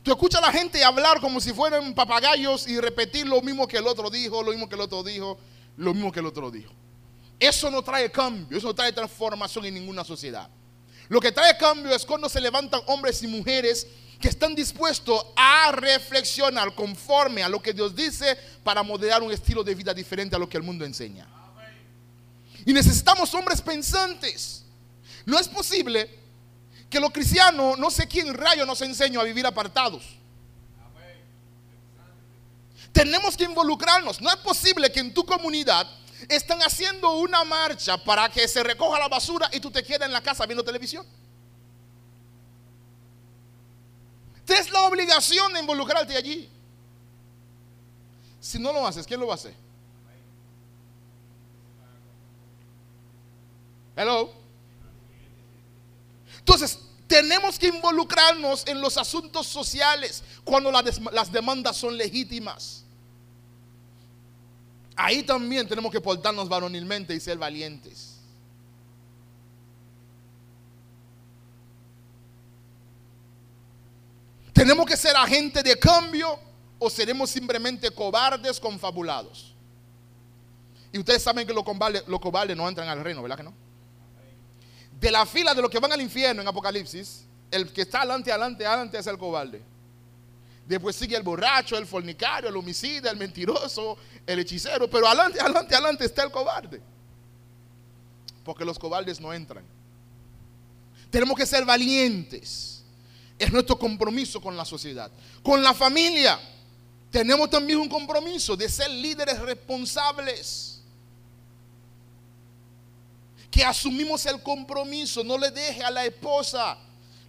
[0.04, 3.78] Tú escuchas a la gente hablar como si fueran papagayos y repetir lo mismo que
[3.78, 5.40] el otro dijo, lo mismo que el otro dijo,
[5.78, 6.74] lo mismo que el otro dijo.
[7.40, 10.50] Eso no trae cambio, eso no trae transformación en ninguna sociedad.
[11.08, 13.88] Lo que trae cambio es cuando se levantan hombres y mujeres
[14.20, 19.63] que están dispuestos a reflexionar conforme a lo que Dios dice para modelar un estilo
[19.63, 21.28] de vida diferente a lo que el mundo enseña.
[22.66, 24.66] Y necesitamos hombres pensantes.
[25.26, 26.10] No es posible
[26.90, 30.04] que los cristianos, no sé quién rayo nos enseñó a vivir apartados.
[32.97, 34.19] Tenemos que involucrarnos.
[34.19, 35.88] No es posible que en tu comunidad
[36.27, 40.12] están haciendo una marcha para que se recoja la basura y tú te quedes en
[40.12, 41.05] la casa viendo televisión.
[44.43, 46.49] Tienes la obligación de involucrarte allí.
[48.39, 49.53] Si no lo haces, ¿quién lo va a hacer?
[53.95, 54.33] Hello.
[56.39, 62.86] Entonces, tenemos que involucrarnos en los asuntos sociales cuando las demandas son legítimas.
[64.99, 68.15] Ahí también tenemos que portarnos varonilmente y ser valientes.
[74.51, 76.39] ¿Tenemos que ser agentes de cambio
[76.79, 79.53] o seremos simplemente cobardes confabulados?
[80.91, 83.53] Y ustedes saben que los cobardes, no entran al reino, ¿verdad que no?
[84.99, 88.31] De la fila de los que van al infierno en Apocalipsis, el que está adelante,
[88.31, 89.62] adelante, adelante es el cobarde.
[90.65, 93.97] Después sigue el borracho, el fornicario, el homicida, el mentiroso,
[94.28, 94.90] el hechicero.
[94.90, 96.82] Pero adelante, adelante, adelante está el cobarde.
[98.44, 99.66] Porque los cobardes no entran.
[101.10, 102.84] Tenemos que ser valientes.
[103.40, 105.10] Es nuestro compromiso con la sociedad.
[105.42, 106.40] Con la familia.
[107.10, 110.82] Tenemos también un compromiso de ser líderes responsables.
[113.50, 115.24] Que asumimos el compromiso.
[115.24, 116.78] No le deje a la esposa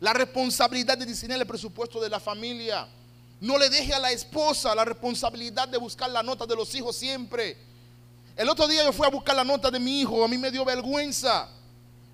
[0.01, 2.89] la responsabilidad de diseñar el presupuesto de la familia.
[3.41, 6.97] No le deje a la esposa la responsabilidad de buscar la nota de los hijos
[6.97, 7.57] siempre.
[8.37, 10.25] El otro día yo fui a buscar la nota de mi hijo.
[10.25, 11.49] A mí me dio vergüenza.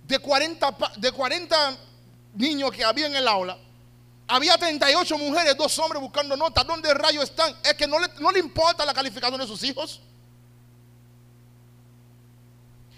[0.06, 1.78] De 40, de 40
[2.34, 3.56] niños que había en el aula,
[4.26, 6.66] había 38 mujeres, dos hombres buscando notas.
[6.66, 7.54] ¿Dónde rayos están?
[7.62, 10.00] Es que no le, no le importa la calificación de sus hijos.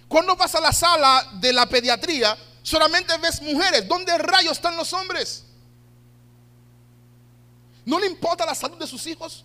[0.08, 3.86] Cuando vas a la sala de la pediatría, solamente ves mujeres.
[3.86, 5.45] ¿Dónde rayos están los hombres?
[7.86, 9.44] ¿No le importa la salud de sus hijos?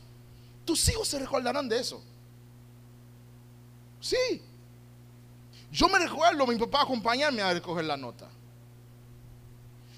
[0.66, 2.02] Tus hijos se recordarán de eso.
[4.02, 4.42] Sí.
[5.72, 8.28] Yo me recuerdo mi papá acompañarme a recoger la nota.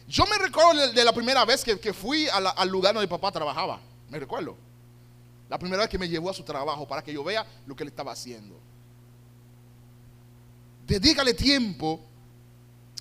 [0.10, 3.80] Yo me recuerdo de la primera vez que, fui al lugar donde mi papá trabajaba.
[4.10, 4.58] Me recuerdo.
[5.50, 7.84] La primera vez que me llevó a su trabajo para que yo vea lo que
[7.84, 8.60] él estaba haciendo.
[10.86, 12.02] Dedícale tiempo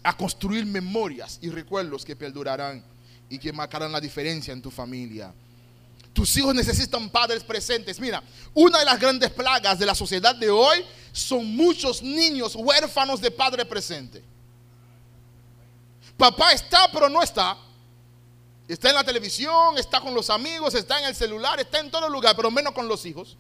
[0.04, 2.91] a construir memorias y recuerdos que perdurarán
[3.32, 5.32] y que marcarán la diferencia en tu familia.
[6.12, 7.98] Tus hijos necesitan padres presentes.
[7.98, 13.22] Mira, una de las grandes plagas de la sociedad de hoy son muchos niños huérfanos
[13.22, 14.22] de padre presente.
[16.14, 17.56] Papá está, pero no está.
[18.68, 22.10] Está en la televisión, está con los amigos, está en el celular, está en todo
[22.10, 23.38] lugar, pero menos con los hijos.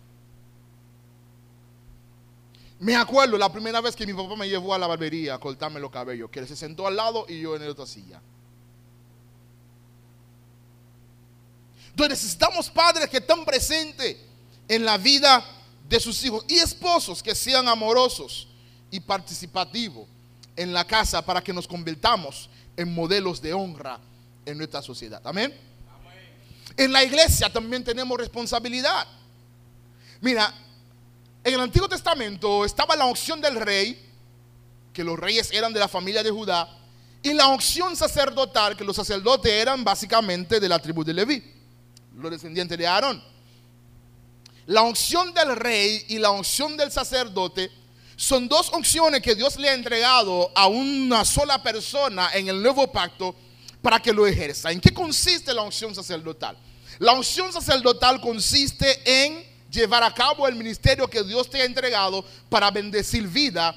[2.80, 5.80] Me acuerdo la primera vez que mi papá me llevó a la barbería a cortarme
[5.80, 8.22] los cabellos, que él se sentó al lado y yo en la otra silla.
[11.92, 14.16] Entonces necesitamos padres que estén presentes
[14.66, 15.44] en la vida
[15.88, 18.48] de sus hijos y esposos que sean amorosos
[18.90, 20.08] y participativos
[20.56, 24.00] en la casa para que nos convirtamos en modelos de honra
[24.46, 25.20] en nuestra sociedad.
[25.24, 25.54] Amén.
[26.78, 29.06] En la iglesia también tenemos responsabilidad.
[30.22, 30.54] Mira,
[31.44, 34.10] en el Antiguo Testamento estaba la unción del rey,
[34.94, 36.68] que los reyes eran de la familia de Judá,
[37.22, 41.61] y la unción sacerdotal, que los sacerdotes eran básicamente de la tribu de Leví,
[42.16, 43.22] los descendientes de Aarón.
[44.66, 47.70] La unción del rey y la unción del sacerdote
[48.16, 52.90] son dos unciones que Dios le ha entregado a una sola persona en el nuevo
[52.92, 53.34] pacto
[53.80, 54.70] para que lo ejerza.
[54.70, 56.56] ¿En qué consiste la unción sacerdotal?
[56.98, 62.24] La unción sacerdotal consiste en llevar a cabo el ministerio que Dios te ha entregado
[62.48, 63.74] para bendecir vida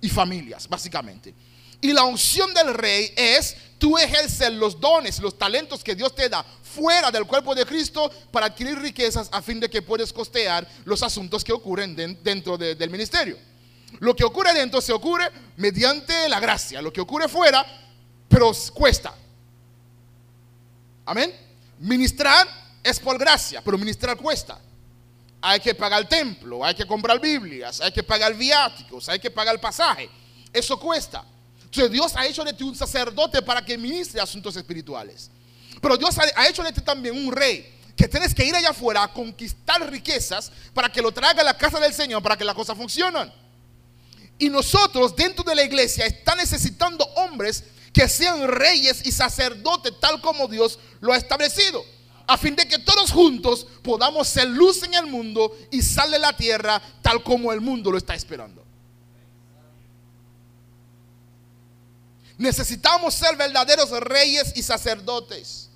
[0.00, 1.34] y familias, básicamente.
[1.80, 6.28] Y la unción del rey es tú ejercer los dones, los talentos que Dios te
[6.28, 10.68] da fuera del cuerpo de Cristo para adquirir riquezas a fin de que puedas costear
[10.84, 13.38] los asuntos que ocurren dentro del ministerio.
[14.00, 16.82] Lo que ocurre dentro se ocurre mediante la gracia.
[16.82, 17.64] Lo que ocurre fuera,
[18.28, 19.14] pero cuesta.
[21.06, 21.34] Amén.
[21.78, 22.46] Ministrar
[22.82, 24.60] es por gracia, pero ministrar cuesta.
[25.40, 29.30] Hay que pagar el templo, hay que comprar Biblias, hay que pagar viáticos, hay que
[29.30, 30.10] pagar el pasaje.
[30.52, 31.24] Eso cuesta.
[31.62, 35.30] Entonces Dios ha hecho de ti un sacerdote para que ministre asuntos espirituales.
[35.80, 39.02] Pero Dios ha hecho de ti también un rey que tienes que ir allá afuera
[39.02, 42.54] a conquistar riquezas para que lo traiga a la casa del Señor para que las
[42.54, 43.32] cosas funcionen.
[44.38, 50.20] Y nosotros dentro de la iglesia está necesitando hombres que sean reyes y sacerdotes tal
[50.20, 51.84] como Dios lo ha establecido.
[52.28, 56.20] A fin de que todos juntos podamos ser luz en el mundo y sal de
[56.20, 58.64] la tierra tal como el mundo lo está esperando.
[62.36, 65.67] Necesitamos ser verdaderos reyes y sacerdotes.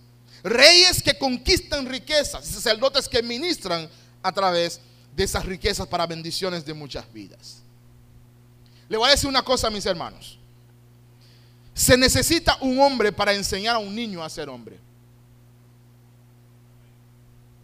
[0.43, 3.89] Reyes que conquistan riquezas y sacerdotes que ministran
[4.23, 4.81] a través
[5.15, 7.63] de esas riquezas para bendiciones de muchas vidas.
[8.89, 10.39] Le voy a decir una cosa, mis hermanos.
[11.75, 14.79] Se necesita un hombre para enseñar a un niño a ser hombre.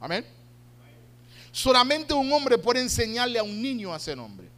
[0.01, 0.25] Amén.
[1.51, 4.49] Solamente un hombre puede enseñarle a un niño a ser hombre.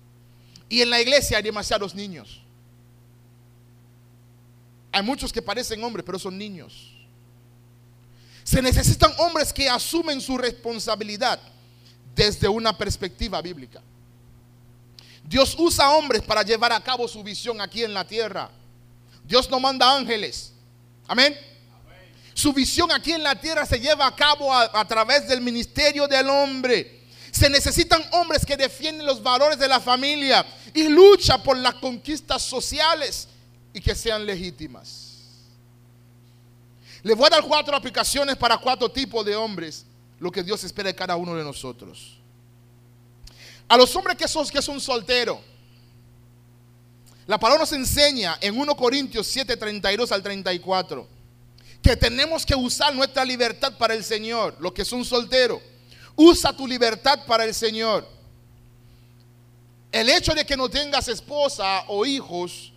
[0.68, 2.42] Y en la iglesia hay demasiados niños.
[4.92, 6.99] Hay muchos que parecen hombres, pero son niños.
[8.50, 11.38] Se necesitan hombres que asumen su responsabilidad
[12.16, 13.80] desde una perspectiva bíblica.
[15.22, 18.50] Dios usa hombres para llevar a cabo su visión aquí en la tierra.
[19.22, 20.52] Dios no manda ángeles.
[21.06, 21.38] Amén.
[22.34, 26.28] Su visión aquí en la tierra se lleva a cabo a, través del ministerio del
[26.28, 27.04] hombre.
[27.30, 32.42] Se necesitan hombres que defienden los valores de la familia y luchan por las conquistas
[32.42, 33.28] sociales
[33.72, 35.09] y que sean legítimas.
[37.02, 39.86] Les voy a dar cuatro aplicaciones para cuatro tipos de hombres,
[40.18, 42.18] lo que Dios espera de cada uno de nosotros.
[43.68, 45.38] A los hombres que son, que son solteros.
[47.26, 51.20] La palabra nos enseña en 1 Corintios 7, 32 al 34
[51.82, 54.56] que tenemos que usar nuestra libertad para el Señor.
[54.60, 55.60] Los que son solteros,
[56.14, 58.06] usa tu libertad para el Señor.
[59.90, 62.72] El hecho de que no tengas esposa o hijos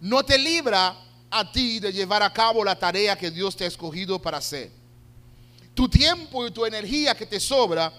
[0.00, 0.96] no te libra
[1.32, 4.70] a ti de llevar a cabo la tarea que Dios te ha escogido para hacer.
[5.74, 7.90] Tu tiempo y tu energía que te sobra,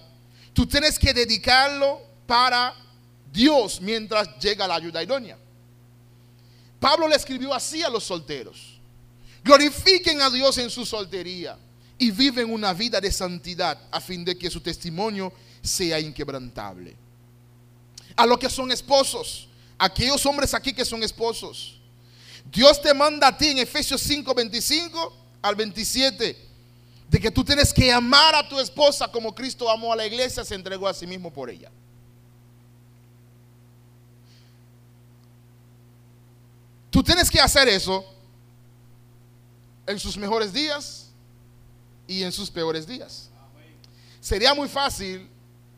[0.54, 2.76] tú tienes que dedicarlo para
[3.32, 5.38] Dios mientras llega la ayuda idónea.
[6.80, 8.80] Pablo le escribió así a los solteros.
[9.43, 11.58] Glorifiquen a Dios en su soltería
[11.98, 16.96] y viven una vida de santidad a fin de que su testimonio sea inquebrantable.
[18.15, 19.48] A los que son esposos,
[19.80, 21.80] aquellos hombres aquí que son esposos,
[22.51, 26.38] Dios te manda a ti en Efesios 5, 25 al 27,
[27.10, 30.45] de que tú tienes que amar a tu esposa como Cristo amó a la iglesia,
[30.45, 31.71] se entregó a sí mismo por ella.
[36.89, 38.06] Tú tienes que hacer eso
[39.88, 41.09] en sus mejores días
[42.07, 43.30] y en sus peores días.
[44.20, 45.28] Sería muy fácil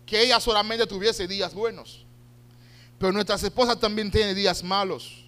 [0.06, 2.06] que ella solamente tuviese días buenos.
[3.00, 5.25] Pero nuestras esposas también tienen días malos.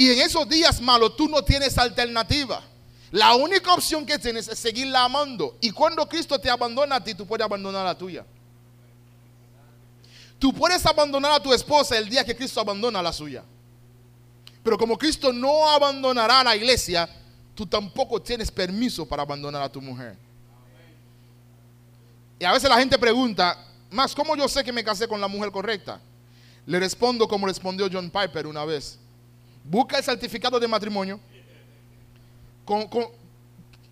[0.00, 2.62] Y en esos días malos tú no tienes alternativa.
[3.10, 5.58] La única opción que tienes es seguirla amando.
[5.60, 8.24] Y cuando Cristo te abandona a ti, tú puedes abandonar la tuya.
[10.38, 13.44] Tú puedes abandonar a tu esposa el día que Cristo abandona la suya.
[14.64, 17.06] Pero como Cristo no abandonará a la iglesia,
[17.54, 20.16] tú tampoco tienes permiso para abandonar a tu mujer.
[22.38, 25.28] Y a veces la gente pregunta, más, ¿cómo yo sé que me casé con la
[25.28, 26.00] mujer correcta?
[26.64, 28.98] Le respondo como respondió John Piper una vez.
[29.64, 31.20] Busca el certificado de matrimonio.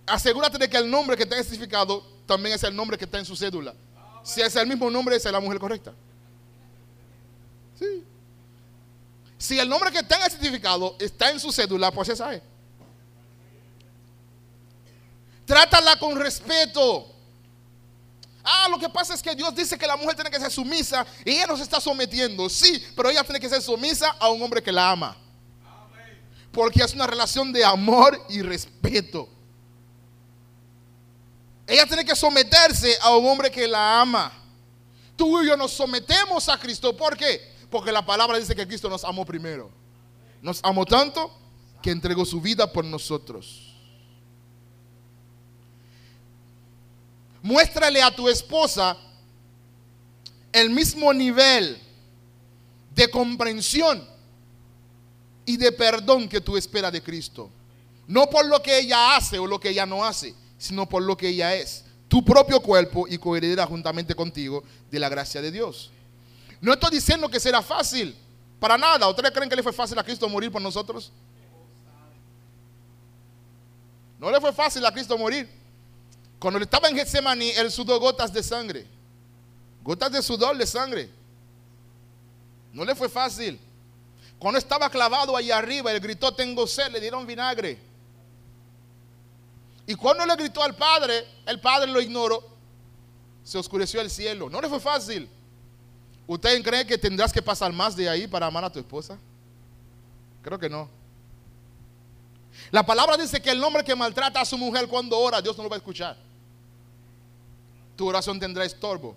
[0.07, 3.25] asegúrate de que el nombre que está certificado también es el nombre que está en
[3.25, 3.75] su cédula.
[4.23, 5.95] Si es el mismo nombre, esa es la mujer correcta.
[7.79, 8.05] Sí.
[9.39, 12.43] Si el nombre que está en el certificado está en su cédula, pues esa es.
[15.47, 17.15] Trátala con respeto.
[18.45, 21.07] Ah, lo que pasa es que Dios dice que la mujer tiene que ser sumisa
[21.25, 22.49] y ella no se está sometiendo.
[22.49, 25.17] Sí, pero ella tiene que ser sumisa a un hombre que la ama.
[26.59, 29.29] Porque es una relación de amor y respeto.
[31.65, 34.33] Ella tiene que someterse a un hombre que la ama.
[35.15, 36.97] Tú y yo nos sometemos a Cristo.
[36.97, 37.55] ¿Por qué?
[37.71, 39.71] Porque la palabra dice que Cristo nos amó primero.
[40.43, 41.31] Nos amó tanto
[41.81, 43.77] que entregó su vida por nosotros.
[47.41, 48.97] Muéstrale a tu esposa
[50.51, 51.81] el mismo nivel
[52.97, 54.18] de comprensión
[55.49, 57.49] y de perdón que tú esperas de Cristo.
[58.07, 61.17] No por lo que ella hace o lo que ella no hace, sino por lo
[61.17, 61.87] que ella es.
[62.07, 65.91] Tu propio cuerpo y coheredera juntamente contigo de la gracia de Dios.
[66.61, 68.15] No estoy diciendo que será fácil,
[68.61, 69.09] para nada.
[69.09, 71.11] ¿Ustedes creen que le fue fácil a Cristo morir por nosotros?
[74.19, 75.49] No le fue fácil a Cristo morir.
[76.39, 78.87] Cuando estaba en Getsemaní, él sudó gotas de sangre.
[79.83, 81.09] Gotas de sudor de sangre.
[82.71, 83.59] No le fue fácil.
[84.39, 87.79] Cuando estaba clavado ahí arriba, él gritó, tengo sed, le dieron vinagre.
[89.87, 92.47] Y cuando le gritó al padre, el padre lo ignoró.
[93.43, 94.51] Se oscureció el cielo.
[94.51, 95.29] No le fue fácil.
[96.27, 99.19] ¿Usted cree que tendrás que pasar más de ahí para amar a tu esposa?
[100.43, 100.89] Creo que no.
[102.71, 105.63] La palabra dice que el hombre que maltrata a su mujer cuando ora, Dios no
[105.63, 106.17] lo va a escuchar.
[107.97, 109.17] Tu oración tendrá estorbo.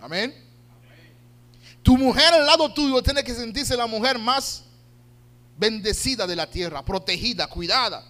[0.00, 0.49] Amén.
[1.82, 4.64] Tu mujer al lado tuyo tiene que sentirse la mujer más
[5.56, 8.04] bendecida de la tierra, protegida, cuidada,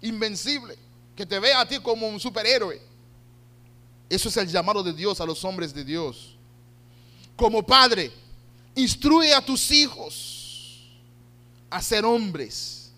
[0.00, 0.76] invencible,
[1.14, 2.80] que te vea a ti como un superhéroe.
[4.08, 6.36] Eso es el llamado de Dios a los hombres de Dios.
[7.36, 8.10] Como padre,
[8.74, 10.88] instruye a tus hijos
[11.70, 12.90] a ser hombres.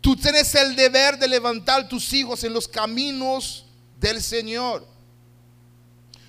[0.00, 3.64] Tú tienes el deber de levantar tus hijos en los caminos
[3.98, 4.91] del Señor.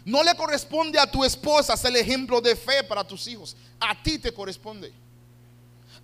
[0.05, 3.55] No le corresponde a tu esposa ser el ejemplo de fe para tus hijos.
[3.79, 4.91] A ti te corresponde.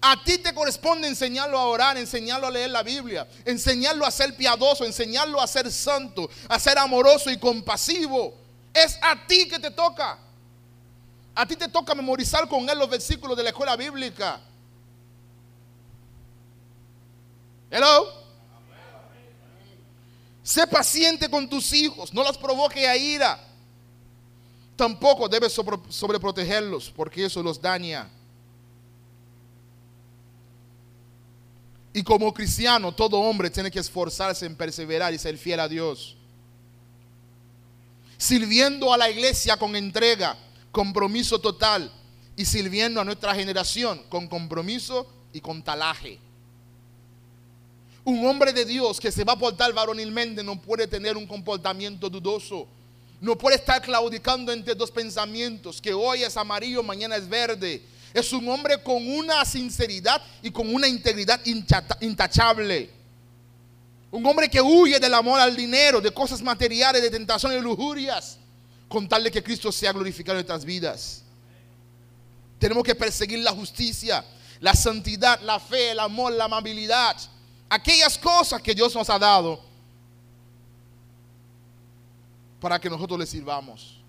[0.02, 4.36] A ti te corresponde enseñarlo a orar, enseñarlo a leer la Biblia, enseñarlo a ser
[4.38, 8.34] piadoso, enseñarlo a ser santo, a ser amoroso y compasivo.
[8.74, 10.18] Es a ti que te toca.
[11.36, 14.39] A ti te toca memorizar con él los versículos de la escuela bíblica.
[17.70, 18.14] Hello.
[20.41, 23.49] Sé paciente con tus hijos, no los provoque a ira.
[24.80, 25.52] Tampoco debes
[25.90, 28.10] sobreprotegerlos porque eso los daña.
[31.92, 36.16] Y como cristiano, todo hombre tiene que esforzarse en perseverar y ser fiel a Dios.
[38.18, 40.38] Sirviendo a la iglesia con entrega,
[40.72, 41.92] compromiso total.
[42.38, 46.20] Y sirviendo a nuestra generación con compromiso y con talaje.
[48.06, 52.10] Un hombre de Dios que se va a portar varonilmente no puede tener un comportamiento
[52.10, 52.79] dudoso.
[53.22, 58.34] No puede estar claudicando entre dos pensamientos, que hoy es amarillo, mañana es verde es
[58.34, 61.39] un hombre con una sinceridad y con una integridad
[62.01, 62.89] intachable.
[64.11, 68.38] Un hombre que huye del amor al dinero, de cosas materiales, de tentaciones y lujurias,
[68.88, 71.24] con tal de que Cristo sea glorificado en nuestras vidas.
[72.57, 74.26] Tenemos que perseguir la justicia,
[74.59, 77.15] la santidad, la fe, el amor, la amabilidad,
[77.70, 79.68] aquellas cosas que Dios nos ha dado
[82.60, 83.99] para que nosotros le sirvamos.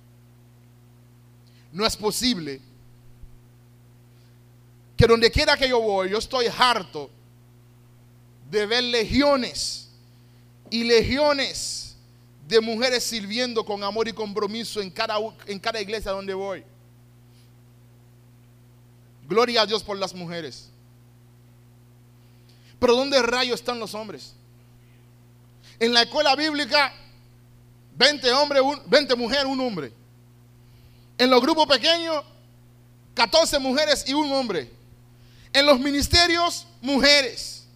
[1.72, 2.60] No es posible
[4.96, 7.10] que donde quiera que yo voy, yo estoy harto
[8.50, 9.88] de ver legiones
[10.68, 11.96] y legiones
[12.48, 16.64] de mujeres sirviendo con amor y compromiso en cada, en cada iglesia donde voy.
[19.28, 20.68] Gloria a Dios por las mujeres.
[22.80, 24.34] Pero ¿dónde rayos están los hombres?
[25.78, 26.92] En la escuela bíblica,
[28.00, 29.92] 20 hombres, 20 mujeres, un hombre.
[31.18, 32.24] En los grupos pequeños,
[33.12, 34.72] 14 mujeres y un hombre.
[35.52, 37.66] En los ministerios, mujeres.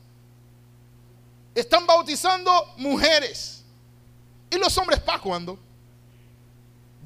[1.55, 3.62] Están bautizando mujeres.
[4.51, 5.59] ¿Y los hombres para cuándo?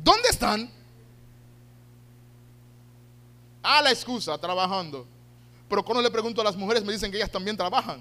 [0.00, 0.70] ¿Dónde están?
[3.64, 5.08] A la excusa, trabajando.
[5.68, 8.00] Pero cuando le pregunto a las mujeres, me dicen que ellas también trabajan.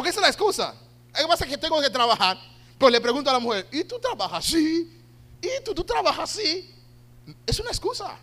[0.00, 0.74] Porque esa es la excusa.
[1.12, 2.38] Lo que pasa es que tengo que trabajar.
[2.78, 4.98] Pero le pregunto a la mujer, ¿y tú trabajas así?
[5.42, 6.74] ¿Y tú, tú trabajas así?
[7.46, 8.16] Es una excusa.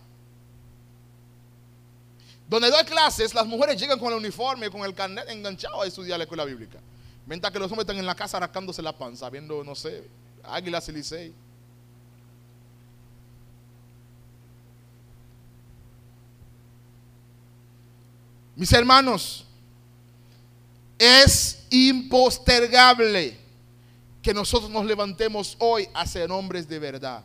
[2.49, 6.17] Donde doy clases, las mujeres llegan con el uniforme, con el carnet enganchado a estudiar
[6.17, 6.80] la escuela bíblica.
[7.28, 10.03] Mientras que los hombres están en la casa arrancándose la panza, viendo, no sé,
[10.45, 11.36] águilas y licey.
[18.55, 19.47] Mis hermanos,
[20.98, 23.38] es impostergable
[24.22, 27.24] que nosotros nos levantemos hoy a ser hombres de verdad.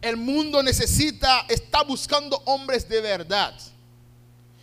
[0.00, 3.54] El mundo necesita, está buscando hombres de verdad.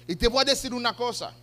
[0.07, 1.33] Y te voy a decir una cosa.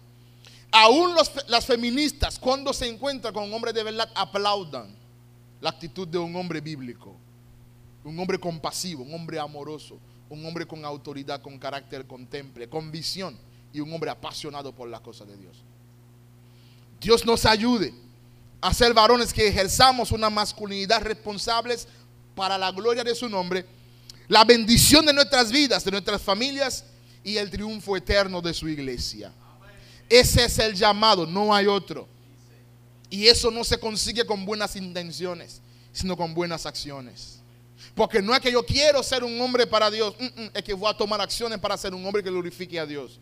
[0.70, 1.14] Aún
[1.48, 4.94] las feministas, cuando se encuentran con un hombre de verdad, aplaudan
[5.60, 7.16] la actitud de un hombre bíblico.
[8.04, 9.98] Un hombre compasivo, un hombre amoroso,
[10.28, 13.38] un hombre con autoridad, con carácter, con temple, con visión
[13.72, 15.56] y un hombre apasionado por las cosas de Dios.
[17.00, 17.94] Dios nos ayude
[18.60, 21.86] a ser varones que ejerzamos una masculinidad responsables
[22.34, 23.64] para la gloria de su nombre,
[24.26, 26.84] la bendición de nuestras vidas, de nuestras familias
[27.22, 29.32] y el triunfo eterno de su iglesia.
[30.08, 32.08] Ese es el llamado, no hay otro.
[33.10, 35.60] Y eso no se consigue con buenas intenciones,
[35.92, 37.40] sino con buenas acciones.
[37.94, 40.74] Porque no es que yo quiero ser un hombre para Dios, mm, mm, es que
[40.74, 43.18] voy a tomar acciones para ser un hombre que glorifique a Dios.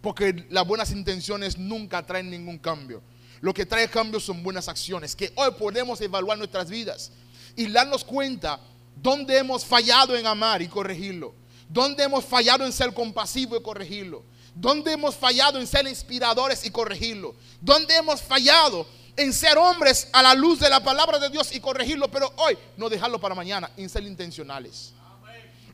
[0.00, 3.02] Porque las buenas intenciones nunca traen ningún cambio.
[3.40, 7.12] Lo que trae cambio son buenas acciones, que hoy podemos evaluar nuestras vidas
[7.56, 8.60] y darnos cuenta
[8.96, 11.34] dónde hemos fallado en amar y corregirlo.
[11.68, 14.24] Dónde hemos fallado en ser compasivo y corregirlo.
[14.54, 17.34] Dónde hemos fallado en ser inspiradores y corregirlo.
[17.60, 18.86] Dónde hemos fallado
[19.16, 22.56] en ser hombres a la luz de la palabra de Dios y corregirlo, pero hoy
[22.76, 24.92] no dejarlo para mañana, en ser intencionales.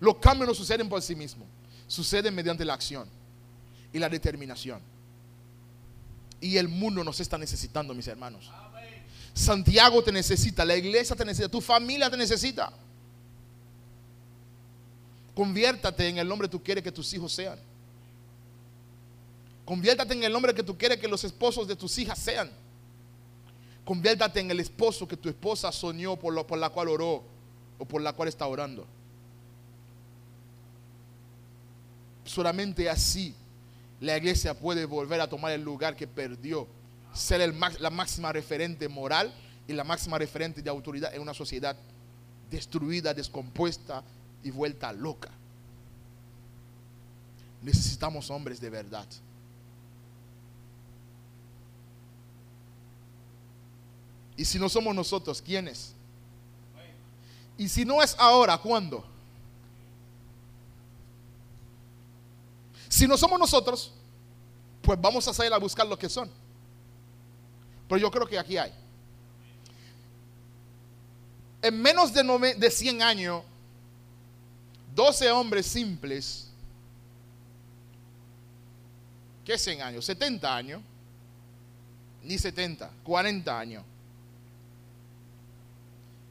[0.00, 1.46] Los cambios no suceden por sí mismos,
[1.86, 3.08] suceden mediante la acción
[3.94, 4.80] y la determinación.
[6.40, 8.50] Y el mundo nos está necesitando, mis hermanos.
[9.32, 12.72] Santiago te necesita, la iglesia te necesita, tu familia te necesita.
[15.34, 17.58] Conviértate en el hombre que tú quieres que tus hijos sean.
[19.64, 22.50] Conviértate en el hombre que tú quieres que los esposos de tus hijas sean.
[23.84, 27.22] Conviértate en el esposo que tu esposa soñó por, lo, por la cual oró
[27.78, 28.86] o por la cual está orando.
[32.24, 33.34] Solamente así
[34.00, 36.66] la iglesia puede volver a tomar el lugar que perdió,
[37.12, 39.32] ser la máxima referente moral
[39.66, 41.76] y la máxima referente de autoridad en una sociedad
[42.50, 44.02] destruida, descompuesta
[44.42, 45.30] y vuelta loca.
[47.62, 49.06] Necesitamos hombres de verdad.
[54.36, 55.94] Y si no somos nosotros, ¿quiénes?
[57.56, 59.13] Y si no es ahora, ¿cuándo?
[62.94, 63.90] Si no somos nosotros,
[64.80, 66.30] pues vamos a salir a buscar lo que son.
[67.88, 68.72] Pero yo creo que aquí hay.
[71.60, 73.42] En menos de, de 100 años,
[74.94, 76.50] 12 hombres simples,
[79.44, 80.04] ¿qué 100 años?
[80.04, 80.80] 70 años,
[82.22, 83.84] ni 70, 40 años.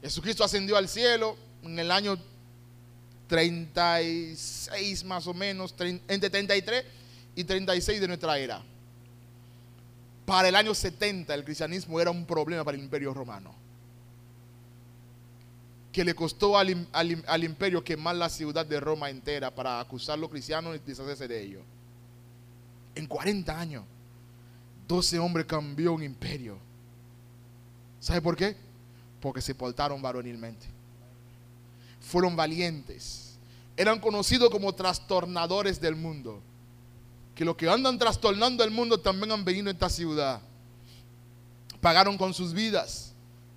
[0.00, 2.16] Jesucristo ascendió al cielo en el año
[3.26, 5.74] 36 más o menos,
[6.08, 6.84] entre 33
[7.34, 8.62] y 36 de nuestra era.
[10.26, 13.54] Para el año 70 el cristianismo era un problema para el imperio romano.
[15.92, 20.20] Que le costó al, al imperio quemar la ciudad de Roma entera para acusar a
[20.20, 21.62] los cristianos y deshacerse de ellos.
[22.94, 23.84] En 40 años,
[24.88, 26.58] 12 hombres cambió un imperio.
[28.00, 28.56] ¿Sabe por qué?
[29.20, 30.73] Porque se portaron varonilmente
[32.04, 33.36] fueron valientes.
[33.76, 36.40] Eran conocidos como trastornadores del mundo.
[37.34, 40.40] Que los que andan trastornando el mundo también han venido a esta ciudad.
[41.80, 43.12] Pagaron con sus vidas.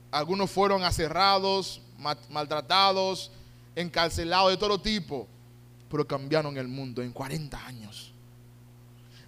[0.10, 1.82] Algunos fueron aserrados,
[2.30, 3.32] maltratados,
[3.76, 5.28] encarcelados de todo tipo.
[5.90, 8.12] Pero cambiaron el mundo en 40 años.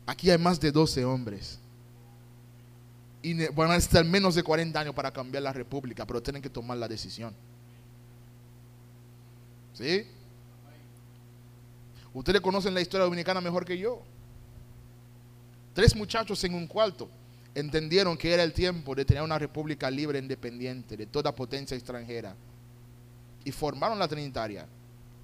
[0.06, 1.60] Aquí hay más de 12 hombres.
[3.22, 6.50] Y van a estar menos de 40 años para cambiar la república, pero tienen que
[6.50, 7.36] tomar la decisión.
[9.80, 10.06] ¿Sí?
[12.14, 14.02] Ustedes conocen la historia dominicana mejor que yo.
[15.74, 17.10] Tres muchachos en un cuarto
[17.56, 22.36] entendieron que era el tiempo de tener una república libre independiente de toda potencia extranjera.
[23.46, 24.68] Y formaron la Trinitaria.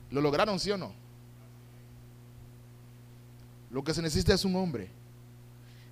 [0.09, 0.93] ¿Lo lograron, sí o no?
[3.71, 4.89] Lo que se necesita es un hombre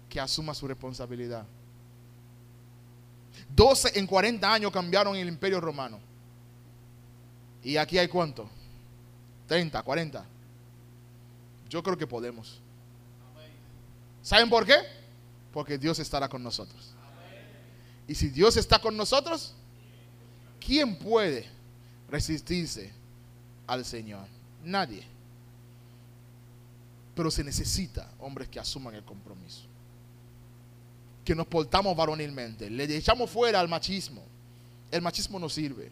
[0.08, 1.46] que asuma su responsabilidad.
[3.54, 6.13] 12 en 40 años cambiaron el imperio romano.
[7.64, 8.50] ¿Y aquí hay cuánto?
[9.48, 10.26] 30, 40.
[11.70, 12.60] Yo creo que podemos.
[14.22, 14.76] ¿Saben por qué?
[15.54, 16.94] Porque Dios estará con nosotros.
[18.08, 19.54] Y si Dios está con nosotros,
[20.60, 21.48] ¿quién puede
[22.10, 22.92] resistirse
[23.66, 24.28] al Señor?
[24.64, 25.04] Nadie.
[27.16, 29.62] Pero se necesita hombres que asuman el compromiso.
[31.24, 32.70] Que nos portamos varonilmente.
[32.70, 34.24] Le echamos fuera al machismo.
[34.92, 35.92] El machismo no sirve.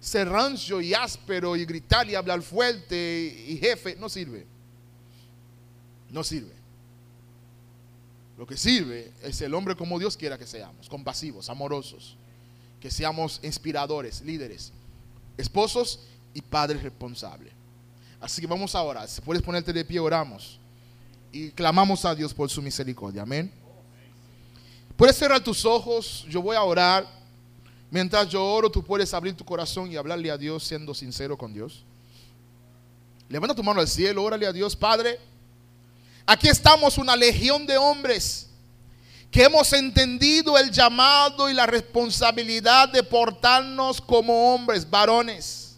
[0.00, 4.46] Ser rancio y áspero y gritar y hablar fuerte y jefe no sirve.
[6.10, 6.60] No sirve.
[8.38, 12.16] Lo que sirve es el hombre como Dios quiera que seamos, compasivos, amorosos,
[12.80, 14.72] que seamos inspiradores, líderes,
[15.36, 16.00] esposos
[16.32, 17.52] y padres responsables.
[18.18, 20.58] Así que vamos ahora, si puedes ponerte de pie, oramos
[21.32, 23.22] y clamamos a Dios por su misericordia.
[23.22, 23.52] Amén.
[24.96, 27.19] Puedes cerrar tus ojos, yo voy a orar.
[27.90, 31.52] Mientras yo oro, tú puedes abrir tu corazón y hablarle a Dios siendo sincero con
[31.52, 31.84] Dios.
[33.28, 35.18] Levanta tu mano al cielo, órale a Dios, Padre.
[36.26, 38.48] Aquí estamos una legión de hombres
[39.30, 45.76] que hemos entendido el llamado y la responsabilidad de portarnos como hombres, varones.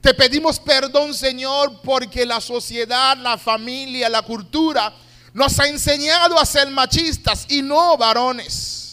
[0.00, 4.94] Te pedimos perdón, Señor, porque la sociedad, la familia, la cultura
[5.32, 8.83] nos ha enseñado a ser machistas y no varones.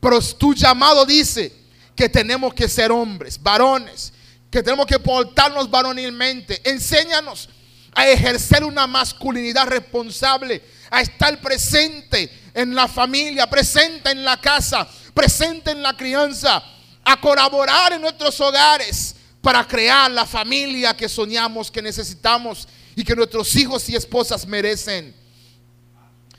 [0.00, 1.52] Pero tu llamado dice
[1.94, 4.12] que tenemos que ser hombres, varones,
[4.50, 6.60] que tenemos que portarnos varonilmente.
[6.64, 7.48] Enséñanos
[7.92, 14.88] a ejercer una masculinidad responsable, a estar presente en la familia, presente en la casa,
[15.12, 16.62] presente en la crianza,
[17.04, 23.14] a colaborar en nuestros hogares para crear la familia que soñamos, que necesitamos y que
[23.14, 25.14] nuestros hijos y esposas merecen.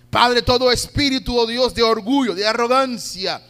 [0.09, 3.41] Padre, todo espíritu, oh Dios, de orgullo, de arrogancia,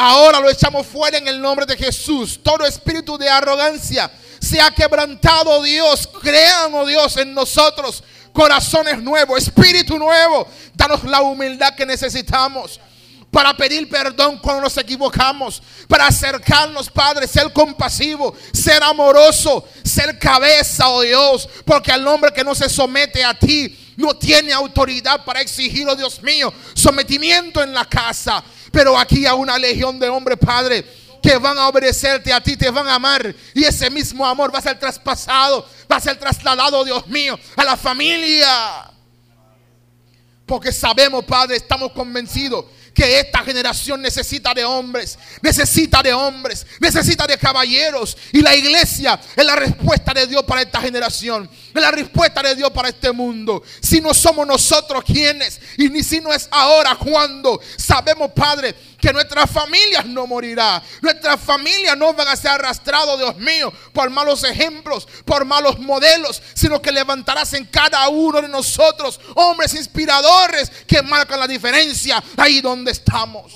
[0.00, 2.40] ahora lo echamos fuera en el nombre de Jesús.
[2.42, 6.08] Todo espíritu de arrogancia se ha quebrantado, Dios.
[6.22, 10.48] Crean, oh Dios, en nosotros corazones nuevos, espíritu nuevo.
[10.74, 12.80] Danos la humildad que necesitamos
[13.30, 20.88] para pedir perdón cuando nos equivocamos, para acercarnos, Padre, ser compasivo, ser amoroso, ser cabeza,
[20.88, 25.40] oh Dios, porque al hombre que no se somete a ti no tiene autoridad para
[25.40, 28.42] exigir, oh Dios mío, sometimiento en la casa.
[28.72, 30.84] Pero aquí hay una legión de hombres, Padre,
[31.22, 33.34] que van a obedecerte a ti, te van a amar.
[33.54, 37.64] Y ese mismo amor va a ser traspasado, va a ser trasladado, Dios mío, a
[37.64, 38.90] la familia.
[40.46, 42.64] Porque sabemos, Padre, estamos convencidos
[43.00, 48.14] que esta generación necesita de hombres, necesita de hombres, necesita de caballeros.
[48.30, 52.54] Y la iglesia es la respuesta de Dios para esta generación, es la respuesta de
[52.54, 53.62] Dios para este mundo.
[53.80, 59.12] Si no somos nosotros quienes, y ni si no es ahora, cuando sabemos, Padre, que
[59.12, 60.82] nuestras familias no morirán.
[61.00, 66.42] Nuestras familias no van a ser arrastrados, Dios mío, por malos ejemplos, por malos modelos,
[66.54, 72.60] sino que levantarás en cada uno de nosotros hombres inspiradores que marcan la diferencia ahí
[72.60, 73.52] donde estamos.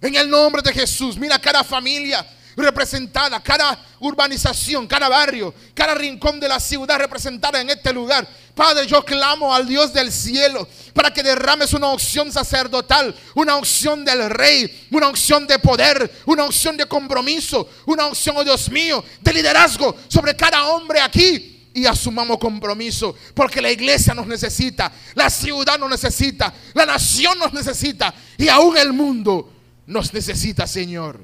[0.00, 2.26] En el nombre de Jesús, mira cada familia
[2.56, 8.26] representada, cada urbanización, cada barrio, cada rincón de la ciudad representada en este lugar.
[8.54, 14.04] Padre, yo clamo al Dios del cielo para que derrames una opción sacerdotal, una opción
[14.04, 19.04] del rey, una opción de poder, una opción de compromiso, una opción, oh Dios mío,
[19.20, 25.28] de liderazgo sobre cada hombre aquí y asumamos compromiso, porque la iglesia nos necesita, la
[25.28, 29.52] ciudad nos necesita, la nación nos necesita y aún el mundo
[29.86, 31.22] nos necesita, Señor.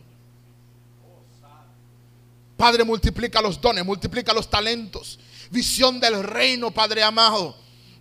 [2.54, 5.18] Padre, multiplica los dones, multiplica los talentos,
[5.50, 7.56] visión del reino, Padre amado,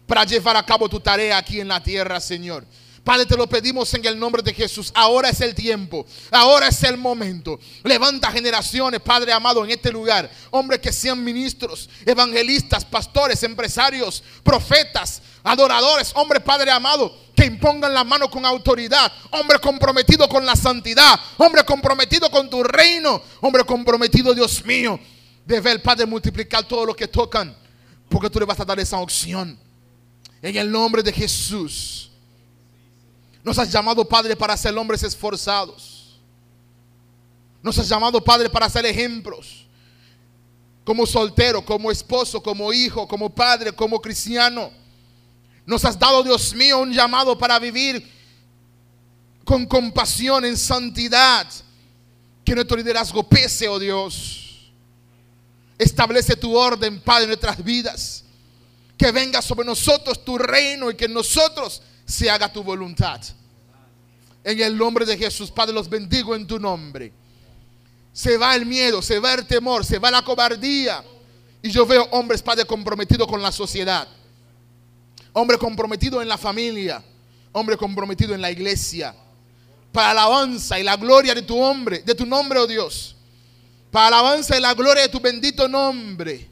[0.06, 2.66] para llevar a cabo tu tarea aquí en la tierra, Señor.
[3.04, 4.92] Padre, te lo pedimos en el nombre de Jesús.
[4.94, 7.60] Ahora es el tiempo, ahora es el momento.
[7.84, 10.30] Levanta generaciones, Padre amado, en este lugar.
[10.52, 16.12] Hombres que sean ministros, evangelistas, pastores, empresarios, profetas, adoradores.
[16.14, 19.12] Hombres, Padre amado, que impongan la mano con autoridad.
[19.32, 21.20] Hombre comprometido con la santidad.
[21.38, 23.20] Hombre comprometido con tu reino.
[23.40, 25.00] Hombre comprometido, Dios mío,
[25.44, 27.58] de ver, Padre, multiplicar todo lo que tocan.
[28.08, 29.58] Porque tú le vas a dar esa opción.
[30.40, 32.11] En el nombre de Jesús.
[33.44, 36.20] Nos has llamado, Padre, para ser hombres esforzados.
[37.62, 39.66] Nos has llamado, Padre, para ser ejemplos.
[40.84, 44.72] Como soltero, como esposo, como hijo, como padre, como cristiano.
[45.66, 48.10] Nos has dado, Dios mío, un llamado para vivir
[49.44, 51.48] con compasión, en santidad.
[52.44, 54.72] Que nuestro liderazgo pese, oh Dios.
[55.78, 58.24] Establece tu orden, Padre, en nuestras vidas.
[58.98, 61.82] Que venga sobre nosotros tu reino y que nosotros
[62.12, 63.22] se haga tu voluntad.
[64.44, 67.14] En el nombre de Jesús, Padre, los bendigo en tu nombre.
[68.12, 71.04] Se va el miedo, se va el temor, se va la cobardía.
[71.62, 74.08] Y yo veo hombres, Padre, comprometidos con la sociedad.
[75.34, 77.04] Hombre comprometido en la familia.
[77.52, 79.16] Hombre comprometido en la iglesia.
[79.92, 83.16] Para la alabanza y la gloria de tu hombre, de tu nombre, oh Dios.
[83.92, 86.50] Para la alabanza y la gloria de tu bendito nombre.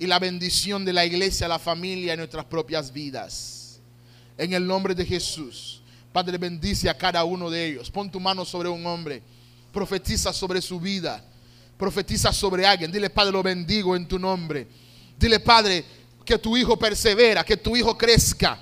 [0.00, 3.57] y la bendición de la iglesia, la familia y nuestras propias vidas.
[4.38, 5.82] En el nombre de Jesús.
[6.12, 7.90] Padre, bendice a cada uno de ellos.
[7.90, 9.20] Pon tu mano sobre un hombre.
[9.72, 11.22] Profetiza sobre su vida.
[11.76, 12.90] Profetiza sobre alguien.
[12.90, 14.66] Dile, Padre, lo bendigo en tu nombre.
[15.18, 15.84] Dile, Padre,
[16.24, 18.58] que tu hijo persevera, que tu hijo crezca.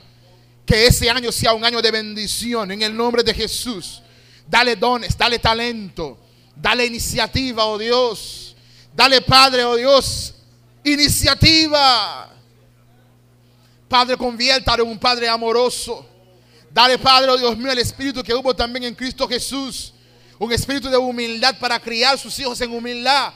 [0.64, 4.02] Que ese año sea un año de bendición en el nombre de Jesús.
[4.48, 6.18] Dale dones, dale talento,
[6.54, 8.56] dale iniciativa, oh Dios.
[8.94, 10.34] Dale, Padre, oh Dios,
[10.82, 12.35] iniciativa.
[13.88, 16.06] Padre, conviértalo en un Padre amoroso.
[16.70, 19.92] Dale, Padre, oh Dios mío, el espíritu que hubo también en Cristo Jesús.
[20.38, 23.32] Un espíritu de humildad para criar sus hijos en humildad.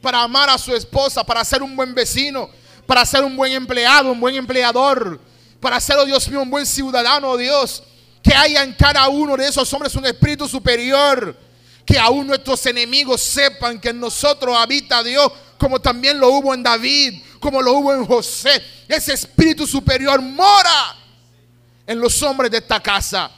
[0.00, 2.48] Para amar a su esposa, para ser un buen vecino,
[2.86, 5.20] para ser un buen empleado, un buen empleador.
[5.60, 7.82] Para ser, oh Dios mío, un buen ciudadano, oh Dios.
[8.22, 11.36] Que haya en cada uno de esos hombres un espíritu superior.
[11.84, 16.62] Que aún nuestros enemigos sepan que en nosotros habita Dios, como también lo hubo en
[16.62, 18.62] David, como lo hubo en José.
[18.88, 20.96] Ese espíritu superior mora
[21.86, 23.30] en los hombres de esta casa.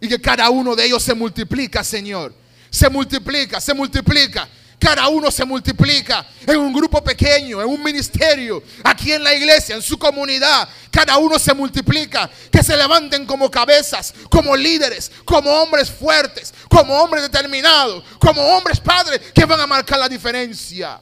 [0.00, 2.34] Y que cada uno de ellos se multiplica, Señor.
[2.70, 4.48] Se multiplica, se multiplica.
[4.78, 9.76] Cada uno se multiplica en un grupo pequeño, en un ministerio, aquí en la iglesia,
[9.76, 10.66] en su comunidad.
[10.90, 12.30] Cada uno se multiplica.
[12.50, 18.80] Que se levanten como cabezas, como líderes, como hombres fuertes, como hombres determinados, como hombres
[18.80, 20.98] padres que van a marcar la diferencia.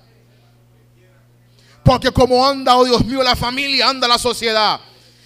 [1.89, 4.79] Porque como anda, oh Dios mío, la familia, anda la sociedad.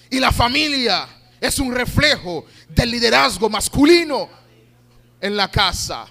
[0.09, 1.09] Y la familia
[1.41, 4.29] es un reflejo del liderazgo masculino
[5.21, 6.07] en la casa.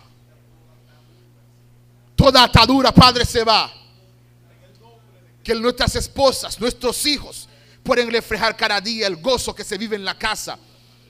[2.17, 3.71] Toda atadura, Padre, se va.
[5.41, 7.47] Que nuestras esposas, nuestros hijos
[7.81, 10.59] pueden reflejar cada día el gozo que se vive en la casa.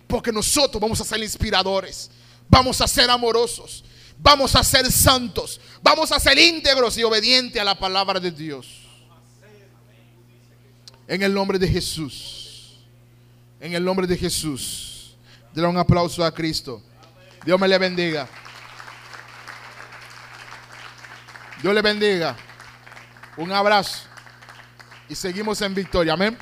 [0.05, 2.11] Porque nosotros vamos a ser inspiradores.
[2.47, 3.83] Vamos a ser amorosos.
[4.19, 5.59] Vamos a ser santos.
[5.81, 8.80] Vamos a ser íntegros y obedientes a la palabra de Dios.
[11.11, 12.79] En el nombre de Jesús.
[13.59, 15.13] En el nombre de Jesús.
[15.53, 16.81] Dale un aplauso a Cristo.
[17.43, 18.29] Dios me le bendiga.
[21.61, 22.37] Dios le bendiga.
[23.35, 24.07] Un abrazo.
[25.09, 26.13] Y seguimos en victoria.
[26.13, 26.37] Amén.